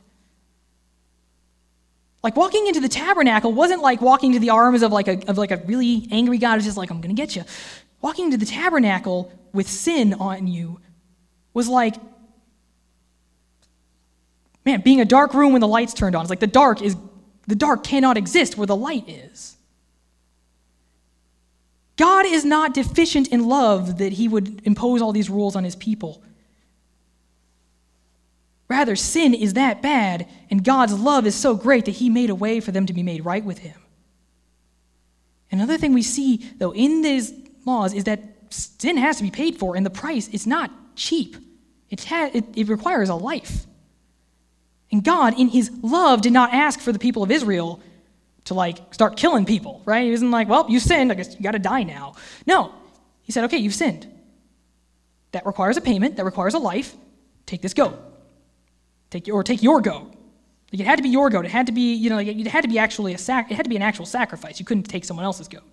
Like 2.22 2.36
walking 2.36 2.68
into 2.68 2.82
the 2.82 2.90
tabernacle 2.90 3.54
wasn't 3.54 3.82
like 3.82 4.02
walking 4.02 4.34
to 4.34 4.40
the 4.40 4.50
arms 4.50 4.84
of 4.84 4.92
like 4.92 5.08
a, 5.08 5.30
of 5.30 5.38
like 5.38 5.52
a 5.52 5.58
really 5.66 6.10
angry 6.12 6.40
God 6.40 6.56
who's 6.56 6.66
just 6.66 6.76
like, 6.76 6.92
I'm 6.92 7.00
going 7.00 7.16
to 7.16 7.20
get 7.20 7.38
you. 7.38 7.46
Walking 8.02 8.26
into 8.26 8.38
the 8.38 8.46
tabernacle 8.46 9.32
with 9.54 9.70
sin 9.70 10.14
on 10.16 10.48
you 10.48 10.82
was 11.54 11.70
like, 11.70 11.96
man, 14.66 14.82
being 14.82 15.02
a 15.02 15.06
dark 15.06 15.34
room 15.34 15.52
when 15.52 15.62
the 15.62 15.68
light's 15.68 15.94
turned 15.94 16.16
on. 16.16 16.22
It's 16.22 16.30
like 16.30 16.40
the 16.40 16.48
dark 16.48 16.82
is, 16.82 16.96
the 17.48 17.56
dark 17.56 17.84
cannot 17.84 18.18
exist 18.18 18.58
where 18.58 18.68
the 18.68 18.76
light 18.76 19.08
is. 19.08 19.58
God 21.98 22.26
is 22.26 22.46
not 22.46 22.74
deficient 22.74 23.28
in 23.28 23.48
love 23.48 24.00
that 24.00 24.14
he 24.14 24.28
would 24.28 24.62
impose 24.66 25.02
all 25.02 25.12
these 25.12 25.30
rules 25.30 25.56
on 25.56 25.64
his 25.64 25.76
people. 25.76 26.24
Rather, 28.72 28.96
sin 28.96 29.34
is 29.34 29.56
that 29.56 29.82
bad, 29.82 30.30
and 30.50 30.64
God's 30.64 30.98
love 30.98 31.28
is 31.28 31.36
so 31.36 31.56
great 31.56 31.84
that 31.84 31.92
He 31.92 32.10
made 32.10 32.30
a 32.30 32.36
way 32.36 32.62
for 32.62 32.72
them 32.72 32.86
to 32.86 32.94
be 32.94 33.04
made 33.04 33.26
right 33.26 33.44
with 33.44 33.58
Him. 33.58 33.78
Another 35.52 35.78
thing 35.78 35.94
we 35.94 36.02
see, 36.02 36.38
though, 36.58 36.74
in 36.74 37.02
these 37.02 37.34
laws 37.66 37.94
is 37.94 38.06
that 38.06 38.24
sin 38.50 38.96
has 38.96 39.18
to 39.18 39.24
be 39.24 39.30
paid 39.30 39.58
for, 39.58 39.76
and 39.76 39.86
the 39.86 39.90
price 39.90 40.30
is 40.30 40.48
not 40.48 40.72
cheap. 40.96 41.36
It, 41.90 42.06
ha- 42.06 42.30
it, 42.34 42.46
it 42.56 42.70
requires 42.70 43.10
a 43.10 43.16
life. 43.16 43.68
And 44.92 45.04
God, 45.04 45.40
in 45.40 45.48
His 45.48 45.72
love, 45.82 46.22
did 46.22 46.34
not 46.34 46.54
ask 46.54 46.80
for 46.80 46.92
the 46.92 47.00
people 47.00 47.24
of 47.24 47.32
Israel 47.32 47.80
to 48.46 48.54
like 48.54 48.94
start 48.94 49.18
killing 49.18 49.46
people, 49.46 49.82
right? 49.86 50.04
He 50.06 50.12
wasn't 50.12 50.32
like, 50.32 50.50
well, 50.50 50.66
you 50.70 50.80
sinned, 50.80 51.12
I 51.12 51.16
guess 51.16 51.36
you 51.36 51.42
got 51.42 51.52
to 51.52 51.60
die 51.60 51.84
now. 51.84 52.16
No, 52.46 52.74
He 53.22 53.32
said, 53.32 53.46
okay, 53.46 53.58
you've 53.58 53.76
sinned. 53.76 54.08
That 55.32 55.46
requires 55.46 55.78
a 55.78 55.82
payment, 55.82 56.18
that 56.18 56.26
requires 56.26 56.54
a 56.54 56.60
life. 56.60 56.96
Take 57.46 57.62
this 57.62 57.74
goat. 57.74 57.98
Take 59.10 59.28
your, 59.28 59.38
or 59.38 59.44
take 59.44 59.62
your 59.62 59.82
goat. 59.82 60.14
Like 60.72 60.80
it 60.80 60.86
had 60.86 60.98
to 60.98 61.04
be 61.04 61.10
your 61.10 61.30
goat. 61.30 61.46
It 61.46 61.52
had 61.52 61.66
to 61.68 61.72
be, 61.74 61.94
you 61.94 62.10
know, 62.10 62.16
like 62.16 62.28
it 62.28 62.48
had 62.48 62.62
to 62.62 62.70
be 62.70 62.80
actually 62.80 63.14
a 63.14 63.18
sac- 63.18 63.52
it 63.52 63.56
had 63.56 63.66
to 63.66 63.70
be 63.70 63.76
an 63.76 63.82
actual 63.82 64.06
sacrifice. 64.06 64.60
You 64.60 64.66
couldn't 64.66 64.84
take 64.84 65.04
someone 65.04 65.26
else's 65.26 65.50
goat. 65.50 65.64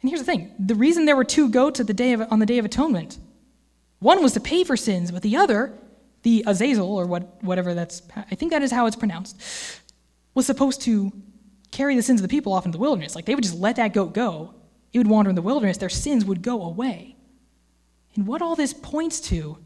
And 0.00 0.10
here's 0.10 0.20
the 0.20 0.26
thing: 0.26 0.52
the 0.58 0.76
reason 0.76 1.06
there 1.06 1.16
were 1.16 1.24
two 1.24 1.48
goats 1.48 1.80
at 1.80 1.88
the 1.88 1.94
day 1.94 2.12
of, 2.12 2.22
on 2.30 2.38
the 2.38 2.46
Day 2.46 2.58
of 2.58 2.64
Atonement, 2.64 3.18
one 4.00 4.22
was 4.22 4.32
to 4.34 4.40
pay 4.40 4.64
for 4.64 4.76
sins, 4.76 5.10
but 5.10 5.22
the 5.22 5.36
other, 5.36 5.76
the 6.22 6.44
Azazel 6.46 6.96
or 6.96 7.06
what, 7.06 7.42
whatever 7.42 7.74
that's, 7.74 8.02
I 8.16 8.34
think 8.34 8.52
that 8.52 8.62
is 8.62 8.70
how 8.70 8.86
it's 8.86 8.96
pronounced, 8.96 9.40
was 10.34 10.46
supposed 10.46 10.80
to 10.82 11.12
carry 11.70 11.96
the 11.96 12.02
sins 12.02 12.20
of 12.20 12.22
the 12.22 12.28
people 12.28 12.52
off 12.52 12.64
into 12.64 12.76
the 12.76 12.82
wilderness. 12.82 13.14
Like 13.14 13.24
they 13.24 13.34
would 13.34 13.44
just 13.44 13.58
let 13.58 13.76
that 13.76 13.92
goat 13.92 14.14
go, 14.14 14.54
it 14.92 14.98
would 14.98 15.06
wander 15.06 15.28
in 15.28 15.36
the 15.36 15.42
wilderness. 15.42 15.76
Their 15.76 15.88
sins 15.88 16.24
would 16.24 16.42
go 16.42 16.62
away. 16.62 17.16
And 18.14 18.26
what 18.26 18.40
all 18.40 18.56
this 18.56 18.72
points 18.72 19.20
to 19.20 19.58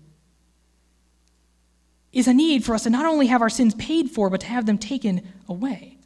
is 2.13 2.29
a 2.29 2.35
need 2.35 2.65
for 2.65 2.75
us 2.75 2.83
to 2.83 2.91
not 2.91 3.07
only 3.07 3.29
have 3.29 3.41
our 3.41 3.49
sins 3.49 3.75
paid 3.77 4.11
for, 4.11 4.29
but 4.29 4.41
to 4.41 4.47
have 4.47 4.67
them 4.67 4.79
taken 4.79 5.33
away. 5.49 5.99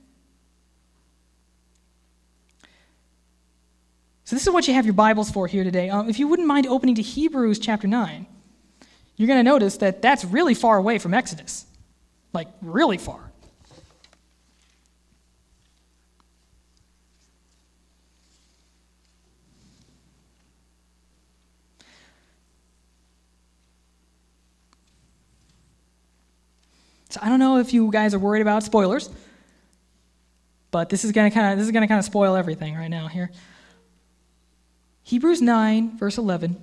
So, 4.26 4.34
this 4.34 4.44
is 4.44 4.52
what 4.52 4.66
you 4.66 4.74
have 4.74 4.84
your 4.84 4.92
Bibles 4.92 5.30
for 5.30 5.46
here 5.46 5.62
today. 5.62 5.88
Um, 5.88 6.10
if 6.10 6.18
you 6.18 6.26
wouldn't 6.26 6.48
mind 6.48 6.66
opening 6.66 6.96
to 6.96 7.02
Hebrews 7.02 7.60
chapter 7.60 7.86
9, 7.86 8.26
you're 9.14 9.28
going 9.28 9.38
to 9.38 9.44
notice 9.44 9.76
that 9.76 10.02
that's 10.02 10.24
really 10.24 10.52
far 10.52 10.78
away 10.78 10.98
from 10.98 11.14
Exodus. 11.14 11.64
Like, 12.32 12.48
really 12.60 12.98
far. 12.98 13.30
So 27.10 27.20
I 27.22 27.28
don't 27.28 27.38
know 27.38 27.58
if 27.58 27.72
you 27.72 27.92
guys 27.92 28.12
are 28.12 28.18
worried 28.18 28.42
about 28.42 28.64
spoilers, 28.64 29.08
but 30.72 30.88
this 30.88 31.04
is 31.04 31.12
gonna 31.12 31.30
kind 31.30 31.52
of 31.52 31.58
this 31.58 31.66
is 31.66 31.72
gonna 31.72 31.86
kind 31.88 32.00
of 32.00 32.04
spoil 32.04 32.34
everything 32.34 32.74
right 32.74 32.88
now 32.88 33.06
here. 33.06 33.30
Hebrews 35.06 35.40
9, 35.40 35.96
verse 35.96 36.18
11. 36.18 36.62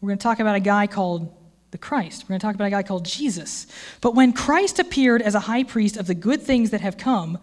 We're 0.00 0.08
going 0.08 0.18
to 0.18 0.22
talk 0.22 0.40
about 0.40 0.56
a 0.56 0.60
guy 0.60 0.86
called 0.86 1.32
the 1.70 1.78
Christ. 1.78 2.24
We're 2.24 2.30
going 2.30 2.40
to 2.40 2.46
talk 2.46 2.54
about 2.56 2.66
a 2.66 2.70
guy 2.70 2.82
called 2.82 3.04
Jesus. 3.04 3.68
But 4.00 4.14
when 4.14 4.32
Christ 4.32 4.78
appeared 4.78 5.22
as 5.22 5.36
a 5.36 5.40
high 5.40 5.64
priest 5.64 5.96
of 5.96 6.06
the 6.06 6.14
good 6.14 6.42
things 6.42 6.70
that 6.70 6.80
have 6.80 6.96
come, 6.96 7.38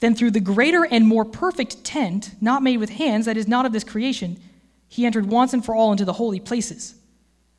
then 0.00 0.14
through 0.14 0.30
the 0.30 0.40
greater 0.40 0.84
and 0.84 1.06
more 1.06 1.24
perfect 1.24 1.84
tent, 1.84 2.30
not 2.40 2.62
made 2.62 2.78
with 2.78 2.90
hands, 2.90 3.26
that 3.26 3.36
is 3.36 3.48
not 3.48 3.66
of 3.66 3.72
this 3.72 3.84
creation, 3.84 4.40
he 4.88 5.04
entered 5.04 5.26
once 5.26 5.52
and 5.52 5.64
for 5.64 5.74
all 5.74 5.92
into 5.92 6.04
the 6.04 6.14
holy 6.14 6.40
places 6.40 6.94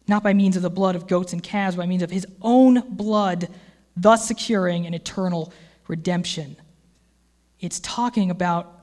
not 0.09 0.23
by 0.23 0.33
means 0.33 0.57
of 0.57 0.63
the 0.63 0.69
blood 0.69 0.95
of 0.95 1.07
goats 1.07 1.31
and 1.31 1.41
calves, 1.41 1.77
by 1.77 1.85
means 1.85 2.01
of 2.01 2.09
his 2.09 2.25
own 2.41 2.81
blood, 2.89 3.47
thus 3.95 4.27
securing 4.27 4.85
an 4.85 4.93
eternal 4.93 5.53
redemption. 5.87 6.57
It's 7.59 7.79
talking 7.79 8.31
about 8.31 8.78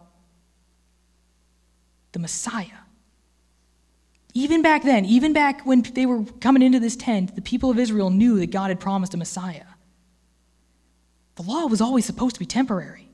the 2.16 2.20
Messiah. 2.20 2.80
Even 4.32 4.62
back 4.62 4.82
then, 4.84 5.04
even 5.04 5.34
back 5.34 5.66
when 5.66 5.82
they 5.82 6.06
were 6.06 6.24
coming 6.40 6.62
into 6.62 6.80
this 6.80 6.96
tent, 6.96 7.34
the 7.34 7.42
people 7.42 7.70
of 7.70 7.78
Israel 7.78 8.08
knew 8.08 8.38
that 8.38 8.50
God 8.50 8.68
had 8.70 8.80
promised 8.80 9.12
a 9.12 9.18
Messiah. 9.18 9.66
The 11.34 11.42
law 11.42 11.66
was 11.66 11.82
always 11.82 12.06
supposed 12.06 12.34
to 12.36 12.38
be 12.38 12.46
temporary. 12.46 13.10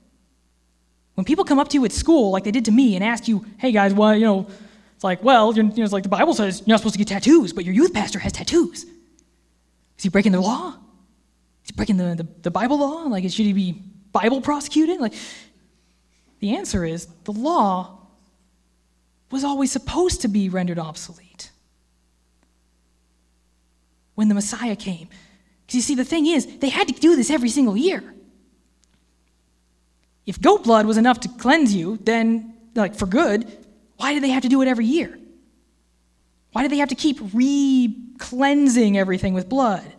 When 1.14 1.24
people 1.24 1.44
come 1.44 1.58
up 1.58 1.68
to 1.70 1.74
you 1.78 1.84
at 1.84 1.90
school, 1.90 2.30
like 2.30 2.44
they 2.44 2.52
did 2.52 2.66
to 2.66 2.70
me, 2.70 2.94
and 2.94 3.02
ask 3.02 3.26
you, 3.26 3.44
hey 3.58 3.72
guys, 3.72 3.92
well, 3.92 4.14
you 4.14 4.24
know, 4.24 4.46
it's 4.94 5.02
like, 5.02 5.20
well, 5.24 5.52
you 5.52 5.64
know, 5.64 5.72
it's 5.76 5.92
like 5.92 6.04
the 6.04 6.08
Bible 6.08 6.32
says 6.32 6.60
you're 6.60 6.74
not 6.74 6.78
supposed 6.78 6.94
to 6.94 6.98
get 7.00 7.08
tattoos, 7.08 7.52
but 7.52 7.64
your 7.64 7.74
youth 7.74 7.92
pastor 7.92 8.20
has 8.20 8.30
tattoos. 8.30 8.84
Is 8.84 10.02
he 10.04 10.10
breaking 10.10 10.30
the 10.30 10.40
law? 10.40 10.76
Is 11.64 11.70
he 11.70 11.72
breaking 11.74 11.96
the, 11.96 12.14
the, 12.14 12.28
the 12.42 12.50
Bible 12.52 12.78
law? 12.78 13.02
Like, 13.08 13.24
should 13.24 13.46
he 13.46 13.52
be 13.52 13.82
Bible 14.12 14.40
prosecuted? 14.40 15.00
Like, 15.00 15.14
the 16.38 16.54
answer 16.56 16.84
is 16.84 17.08
the 17.24 17.32
law 17.32 17.98
was 19.32 19.44
always 19.44 19.72
supposed 19.72 20.20
to 20.20 20.28
be 20.28 20.48
rendered 20.48 20.78
obsolete 20.78 21.50
when 24.14 24.28
the 24.28 24.34
Messiah 24.34 24.76
came. 24.76 25.08
Because 25.66 25.74
you 25.74 25.80
see, 25.80 25.94
the 25.94 26.04
thing 26.04 26.26
is, 26.26 26.58
they 26.58 26.68
had 26.68 26.86
to 26.88 26.94
do 26.94 27.16
this 27.16 27.30
every 27.30 27.48
single 27.48 27.76
year. 27.76 28.14
If 30.26 30.40
goat 30.40 30.64
blood 30.64 30.86
was 30.86 30.98
enough 30.98 31.20
to 31.20 31.28
cleanse 31.28 31.74
you, 31.74 31.96
then, 31.96 32.54
like, 32.74 32.94
for 32.94 33.06
good, 33.06 33.50
why 33.96 34.14
do 34.14 34.20
they 34.20 34.28
have 34.28 34.42
to 34.42 34.48
do 34.48 34.62
it 34.62 34.68
every 34.68 34.84
year? 34.84 35.18
Why 36.52 36.62
do 36.62 36.68
they 36.68 36.76
have 36.76 36.90
to 36.90 36.94
keep 36.94 37.18
re 37.32 37.96
cleansing 38.18 38.98
everything 38.98 39.34
with 39.34 39.48
blood? 39.48 39.90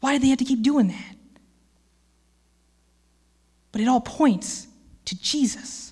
Why 0.00 0.12
do 0.12 0.18
they 0.20 0.28
have 0.28 0.38
to 0.38 0.44
keep 0.44 0.62
doing 0.62 0.88
that? 0.88 1.16
But 3.72 3.80
it 3.80 3.88
all 3.88 4.00
points 4.00 4.68
to 5.06 5.20
Jesus. 5.20 5.87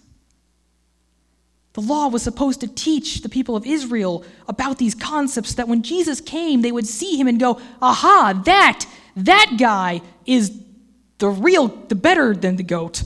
The 1.77 1.83
law 1.83 2.09
was 2.09 2.23
supposed 2.23 2.61
to 2.61 2.69
teach 2.69 3.21
the 3.21 3.29
people 3.29 3.55
of 3.55 3.67
Israel 3.67 4.25
about 4.49 4.79
these 4.79 4.95
concepts 4.95 5.53
that 5.57 5.69
when 5.69 5.83
Jesus 5.83 6.23
came, 6.23 6.62
they 6.62 6.73
would 6.73 6.87
see 6.87 7.21
him 7.21 7.29
and 7.29 7.39
go, 7.39 7.61
aha, 7.83 8.41
that, 8.47 8.87
that 9.15 9.57
guy 9.59 10.01
is 10.25 10.59
the 11.19 11.29
real, 11.29 11.69
the 11.69 11.95
better 11.95 12.35
than 12.35 12.57
the 12.57 12.62
goat. 12.62 13.03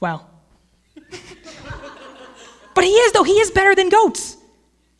Wow. 0.00 0.26
but 2.74 2.84
he 2.84 2.90
is, 2.90 3.12
though, 3.12 3.22
he 3.22 3.40
is 3.40 3.50
better 3.50 3.74
than 3.74 3.88
goats. 3.88 4.36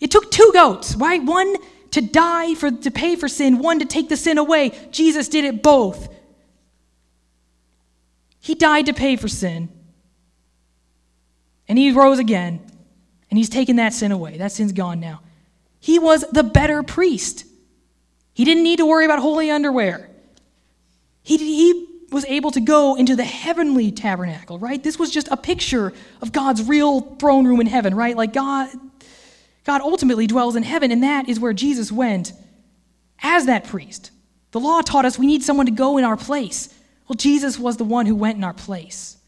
It 0.01 0.11
took 0.11 0.31
two 0.31 0.51
goats, 0.55 0.95
right? 0.95 1.23
One 1.23 1.57
to 1.91 2.01
die 2.01 2.55
for 2.55 2.71
to 2.71 2.91
pay 2.91 3.17
for 3.17 3.29
sin, 3.29 3.59
one 3.59 3.81
to 3.81 3.85
take 3.85 4.09
the 4.09 4.17
sin 4.17 4.39
away. 4.39 4.73
Jesus 4.91 5.29
did 5.29 5.45
it 5.45 5.63
both. 5.63 6.09
He 8.39 8.55
died 8.55 8.87
to 8.87 8.95
pay 8.95 9.17
for 9.17 9.29
sin. 9.29 9.69
And 11.71 11.79
he 11.79 11.93
rose 11.93 12.19
again. 12.19 12.61
And 13.31 13.39
he's 13.39 13.49
taken 13.49 13.77
that 13.77 13.93
sin 13.93 14.11
away. 14.11 14.39
That 14.39 14.51
sin's 14.51 14.73
gone 14.73 14.99
now. 14.99 15.21
He 15.79 16.01
was 16.01 16.25
the 16.33 16.43
better 16.43 16.83
priest. 16.83 17.45
He 18.35 18.45
didn't 18.45 18.65
need 18.65 18.79
to 18.79 18.87
worry 18.87 19.05
about 19.05 19.21
holy 19.21 19.53
underwear. 19.53 20.11
He, 21.23 21.37
he 21.37 21.87
was 22.11 22.25
able 22.25 22.51
to 22.51 22.61
go 22.61 22.97
into 22.97 23.15
the 23.15 23.23
heavenly 23.23 23.93
tabernacle, 23.93 24.59
right? 24.59 24.83
This 24.83 24.99
was 24.99 25.13
just 25.13 25.29
a 25.29 25.37
picture 25.37 25.93
of 26.21 26.33
God's 26.33 26.65
real 26.65 27.03
throne 27.03 27.47
room 27.47 27.61
in 27.61 27.69
heaven, 27.69 27.95
right? 27.95 28.17
Like 28.17 28.33
God, 28.33 28.69
God 29.65 29.81
ultimately 29.81 30.27
dwells 30.27 30.57
in 30.57 30.65
heaven, 30.65 30.91
and 30.91 31.05
that 31.05 31.29
is 31.29 31.39
where 31.39 31.53
Jesus 31.53 31.93
went 31.93 32.33
as 33.23 33.47
that 33.47 33.63
priest. 33.63 34.11
The 34.51 34.59
law 34.59 34.81
taught 34.81 35.05
us 35.05 35.21
we 35.21 35.27
need 35.29 35.45
someone 35.45 35.67
to 35.67 35.73
go 35.73 35.99
in 35.99 36.05
our 36.05 36.17
place. 36.17 36.75
Well, 37.07 37.15
Jesus 37.15 37.61
was 37.61 37.77
the 37.77 37.85
one 37.85 38.07
who 38.07 38.17
went 38.17 38.39
in 38.39 38.43
our 38.43 38.55
place. 38.55 39.19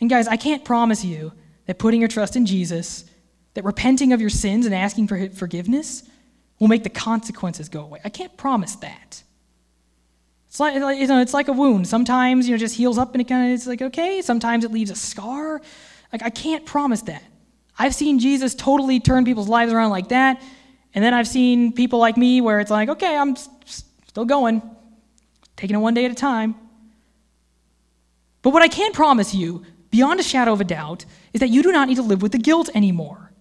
And 0.00 0.10
guys, 0.10 0.28
I 0.28 0.36
can't 0.36 0.64
promise 0.64 1.04
you 1.04 1.32
that 1.66 1.78
putting 1.78 2.00
your 2.00 2.08
trust 2.08 2.36
in 2.36 2.46
Jesus, 2.46 3.04
that 3.54 3.64
repenting 3.64 4.12
of 4.12 4.20
your 4.20 4.30
sins 4.30 4.66
and 4.66 4.74
asking 4.74 5.08
for 5.08 5.28
forgiveness 5.30 6.02
will 6.58 6.68
make 6.68 6.82
the 6.82 6.90
consequences 6.90 7.68
go 7.68 7.82
away. 7.82 8.00
I 8.04 8.08
can't 8.08 8.36
promise 8.36 8.76
that. 8.76 9.22
It's 10.48 10.60
like, 10.60 10.74
you 10.74 11.06
know, 11.06 11.20
it's 11.20 11.34
like 11.34 11.48
a 11.48 11.52
wound. 11.52 11.86
Sometimes, 11.86 12.48
you 12.48 12.54
know, 12.54 12.58
just 12.58 12.76
heals 12.76 12.98
up 12.98 13.12
and 13.12 13.20
it 13.20 13.24
kind 13.24 13.50
of 13.50 13.54
it's 13.54 13.66
like, 13.66 13.82
okay. 13.82 14.22
Sometimes 14.22 14.64
it 14.64 14.72
leaves 14.72 14.90
a 14.90 14.94
scar. 14.94 15.60
Like, 16.12 16.22
I 16.22 16.30
can't 16.30 16.64
promise 16.64 17.02
that. 17.02 17.22
I've 17.78 17.94
seen 17.94 18.18
Jesus 18.18 18.54
totally 18.54 19.00
turn 19.00 19.24
people's 19.24 19.48
lives 19.48 19.72
around 19.72 19.90
like 19.90 20.08
that. 20.08 20.40
And 20.94 21.04
then 21.04 21.12
I've 21.12 21.28
seen 21.28 21.72
people 21.72 21.98
like 21.98 22.16
me 22.16 22.40
where 22.40 22.60
it's 22.60 22.70
like, 22.70 22.88
okay, 22.88 23.16
I'm 23.16 23.36
still 23.64 24.24
going 24.24 24.62
taking 25.56 25.76
it 25.76 25.78
one 25.78 25.94
day 25.94 26.04
at 26.04 26.10
a 26.10 26.14
time. 26.14 26.54
But 28.42 28.50
what 28.50 28.62
I 28.62 28.68
can 28.68 28.92
promise 28.92 29.34
you, 29.34 29.64
beyond 29.96 30.20
a 30.20 30.22
shadow 30.22 30.52
of 30.52 30.60
a 30.60 30.64
doubt, 30.64 31.06
is 31.32 31.40
that 31.40 31.48
you 31.48 31.62
do 31.62 31.72
not 31.72 31.88
need 31.88 31.94
to 31.94 32.02
live 32.02 32.20
with 32.20 32.32
the 32.32 32.38
guilt 32.38 32.68
anymore. 32.74 33.32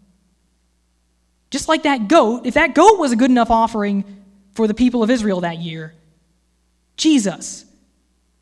Just 1.52 1.68
like 1.68 1.84
that 1.84 2.08
goat, 2.08 2.46
if 2.46 2.54
that 2.54 2.74
goat 2.74 2.98
was 2.98 3.12
a 3.12 3.18
good 3.18 3.30
enough 3.30 3.52
offering 3.52 4.06
for 4.54 4.66
the 4.66 4.74
people 4.74 5.04
of 5.04 5.10
Israel 5.10 5.42
that 5.42 5.58
year, 5.58 5.94
Jesus, 6.96 7.66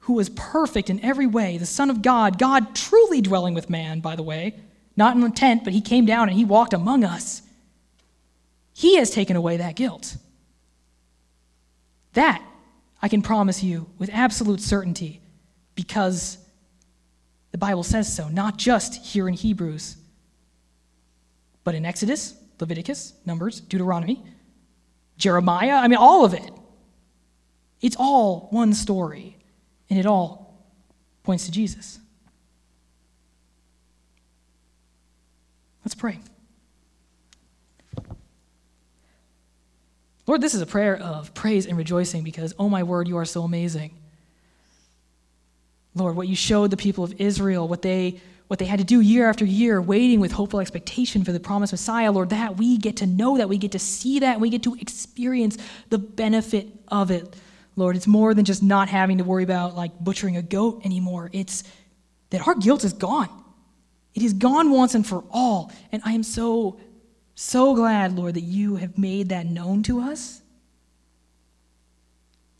who 0.01 0.13
was 0.13 0.29
perfect 0.29 0.91
in 0.91 1.03
every 1.03 1.25
way, 1.25 1.57
the 1.57 1.65
Son 1.65 1.89
of 1.89 2.03
God, 2.03 2.37
God 2.37 2.75
truly 2.75 3.19
dwelling 3.19 3.55
with 3.55 3.67
man, 3.67 3.99
by 3.99 4.15
the 4.15 4.21
way, 4.21 4.59
not 4.95 5.17
in 5.17 5.23
a 5.23 5.31
tent, 5.31 5.63
but 5.63 5.73
he 5.73 5.81
came 5.81 6.05
down 6.05 6.29
and 6.29 6.37
he 6.37 6.45
walked 6.45 6.73
among 6.73 7.03
us. 7.03 7.41
He 8.73 8.97
has 8.97 9.09
taken 9.09 9.35
away 9.35 9.57
that 9.57 9.75
guilt. 9.75 10.17
That 12.13 12.43
I 13.01 13.07
can 13.07 13.23
promise 13.23 13.63
you 13.63 13.87
with 13.97 14.11
absolute 14.13 14.61
certainty 14.61 15.19
because 15.73 16.37
the 17.53 17.59
Bible 17.59 17.83
says 17.83 18.11
so, 18.11 18.27
not 18.29 18.57
just 18.57 19.05
here 19.05 19.27
in 19.27 19.35
Hebrews, 19.35 19.95
but 21.63 21.75
in 21.75 21.85
Exodus, 21.85 22.35
Leviticus, 22.59 23.13
Numbers, 23.27 23.61
Deuteronomy, 23.61 24.23
Jeremiah. 25.17 25.75
I 25.75 25.87
mean, 25.87 25.99
all 25.99 26.25
of 26.25 26.33
it. 26.33 26.51
It's 27.79 27.95
all 27.97 28.47
one 28.49 28.73
story, 28.73 29.37
and 29.87 29.99
it 29.99 30.07
all 30.07 30.65
points 31.21 31.45
to 31.45 31.51
Jesus. 31.51 31.99
Let's 35.85 35.93
pray. 35.93 36.17
Lord, 40.25 40.41
this 40.41 40.55
is 40.55 40.61
a 40.61 40.65
prayer 40.65 40.97
of 40.97 41.35
praise 41.35 41.67
and 41.67 41.77
rejoicing 41.77 42.23
because, 42.23 42.55
oh 42.57 42.67
my 42.67 42.81
word, 42.81 43.07
you 43.07 43.17
are 43.17 43.25
so 43.25 43.43
amazing. 43.43 43.93
Lord, 45.95 46.15
what 46.15 46.27
you 46.27 46.35
showed 46.35 46.71
the 46.71 46.77
people 46.77 47.03
of 47.03 47.13
Israel, 47.19 47.67
what 47.67 47.81
they, 47.81 48.19
what 48.47 48.59
they 48.59 48.65
had 48.65 48.79
to 48.79 48.85
do 48.85 48.99
year 48.99 49.29
after 49.29 49.45
year, 49.45 49.81
waiting 49.81 50.19
with 50.19 50.31
hopeful 50.31 50.59
expectation 50.59 51.23
for 51.23 51.31
the 51.31 51.39
promised 51.39 51.73
Messiah, 51.73 52.11
Lord, 52.11 52.29
that 52.29 52.57
we 52.57 52.77
get 52.77 52.97
to 52.97 53.05
know 53.05 53.37
that, 53.37 53.49
we 53.49 53.57
get 53.57 53.71
to 53.73 53.79
see 53.79 54.19
that, 54.19 54.39
we 54.39 54.49
get 54.49 54.63
to 54.63 54.75
experience 54.75 55.57
the 55.89 55.97
benefit 55.97 56.67
of 56.87 57.11
it. 57.11 57.35
Lord, 57.75 57.95
it's 57.95 58.07
more 58.07 58.33
than 58.33 58.45
just 58.45 58.61
not 58.61 58.89
having 58.89 59.17
to 59.17 59.23
worry 59.23 59.43
about 59.43 59.75
like 59.75 59.97
butchering 59.99 60.37
a 60.37 60.41
goat 60.41 60.81
anymore. 60.85 61.29
It's 61.33 61.63
that 62.29 62.47
our 62.47 62.55
guilt 62.55 62.83
is 62.83 62.93
gone. 62.93 63.29
It 64.13 64.21
is 64.21 64.33
gone 64.33 64.71
once 64.71 64.93
and 64.93 65.05
for 65.05 65.23
all. 65.31 65.71
And 65.91 66.01
I 66.05 66.13
am 66.13 66.23
so 66.23 66.79
so 67.35 67.73
glad, 67.73 68.15
Lord, 68.15 68.35
that 68.35 68.41
you 68.41 68.75
have 68.75 68.97
made 68.97 69.29
that 69.29 69.47
known 69.47 69.81
to 69.83 69.99
us. 69.99 70.42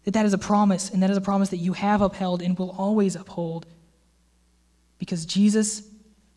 That 0.04 0.14
that 0.16 0.26
is 0.26 0.34
a 0.34 0.38
promise, 0.38 0.90
and 0.90 1.02
that 1.02 1.10
is 1.10 1.18
a 1.18 1.22
promise 1.22 1.50
that 1.50 1.58
you 1.58 1.74
have 1.74 2.02
upheld 2.02 2.42
and 2.42 2.58
will 2.58 2.72
always 2.72 3.16
uphold. 3.16 3.66
Because 5.00 5.26
Jesus' 5.26 5.84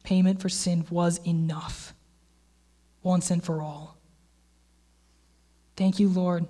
payment 0.04 0.40
for 0.40 0.48
sin 0.48 0.86
was 0.90 1.18
enough, 1.26 1.94
once 3.02 3.30
and 3.30 3.42
for 3.42 3.62
all. 3.62 3.96
Thank 5.76 5.98
you, 5.98 6.08
Lord. 6.08 6.46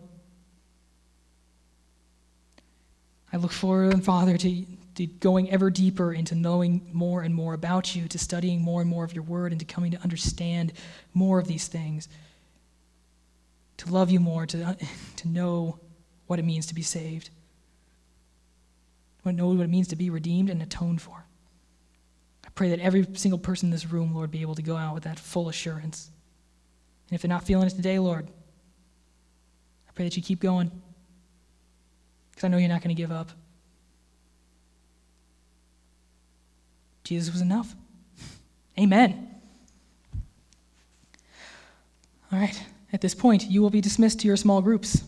I 3.32 3.38
look 3.38 3.52
forward, 3.52 4.04
Father, 4.04 4.36
to 4.36 4.66
to 4.96 5.06
going 5.06 5.50
ever 5.50 5.70
deeper 5.70 6.12
into 6.12 6.34
knowing 6.34 6.88
more 6.92 7.22
and 7.22 7.34
more 7.34 7.52
about 7.52 7.94
you, 7.94 8.08
to 8.08 8.18
studying 8.18 8.62
more 8.62 8.80
and 8.80 8.88
more 8.90 9.04
of 9.04 9.12
your 9.12 9.22
word, 9.22 9.52
and 9.52 9.58
to 9.60 9.64
coming 9.66 9.90
to 9.92 10.00
understand 10.02 10.72
more 11.12 11.38
of 11.38 11.46
these 11.46 11.68
things, 11.68 12.08
to 13.76 13.92
love 13.92 14.10
you 14.10 14.18
more, 14.20 14.46
to, 14.46 14.76
to 15.16 15.28
know 15.28 15.78
what 16.27 16.39
it 16.39 16.45
means 16.45 16.66
to 16.66 16.74
be 16.74 16.83
saved, 16.83 17.31
to 19.24 19.33
know 19.33 19.49
what 19.49 19.64
it 19.64 19.70
means 19.70 19.89
to 19.89 19.97
be 19.97 20.11
redeemed 20.11 20.51
and 20.51 20.62
atoned 20.62 21.01
for. 21.03 21.24
I 22.45 22.49
pray 22.55 22.70
that 22.70 22.81
every 22.81 23.07
single 23.14 23.39
person 23.39 23.66
in 23.66 23.70
this 23.70 23.91
room, 23.91 24.14
Lord, 24.14 24.31
be 24.31 24.43
able 24.43 24.55
to 24.55 24.62
go 24.62 24.77
out 24.77 24.95
with 24.95 25.05
that 25.05 25.18
full 25.18 25.49
assurance. 25.49 26.11
And 27.09 27.16
if 27.16 27.22
they're 27.22 27.29
not 27.29 27.45
feeling 27.45 27.66
it 27.66 27.70
today, 27.70 27.99
Lord, 27.99 28.29
I 29.89 29.93
pray 29.93 30.05
that 30.05 30.16
you 30.16 30.22
keep 30.22 30.41
going 30.41 30.70
because 32.31 32.45
I 32.45 32.49
know 32.49 32.59
you're 32.59 32.68
not 32.68 32.83
going 32.83 32.95
to 32.95 33.01
give 33.01 33.12
up. 33.12 33.31
Jesus 37.05 37.33
was 37.33 37.41
enough. 37.41 37.74
Amen. 38.79 39.31
All 42.33 42.39
right, 42.41 42.61
at 42.93 43.01
this 43.01 43.14
point, 43.14 43.45
you 43.45 43.62
will 43.62 43.70
be 43.70 43.81
dismissed 43.81 44.20
to 44.20 44.27
your 44.27 44.37
small 44.37 44.61
groups. 44.61 45.05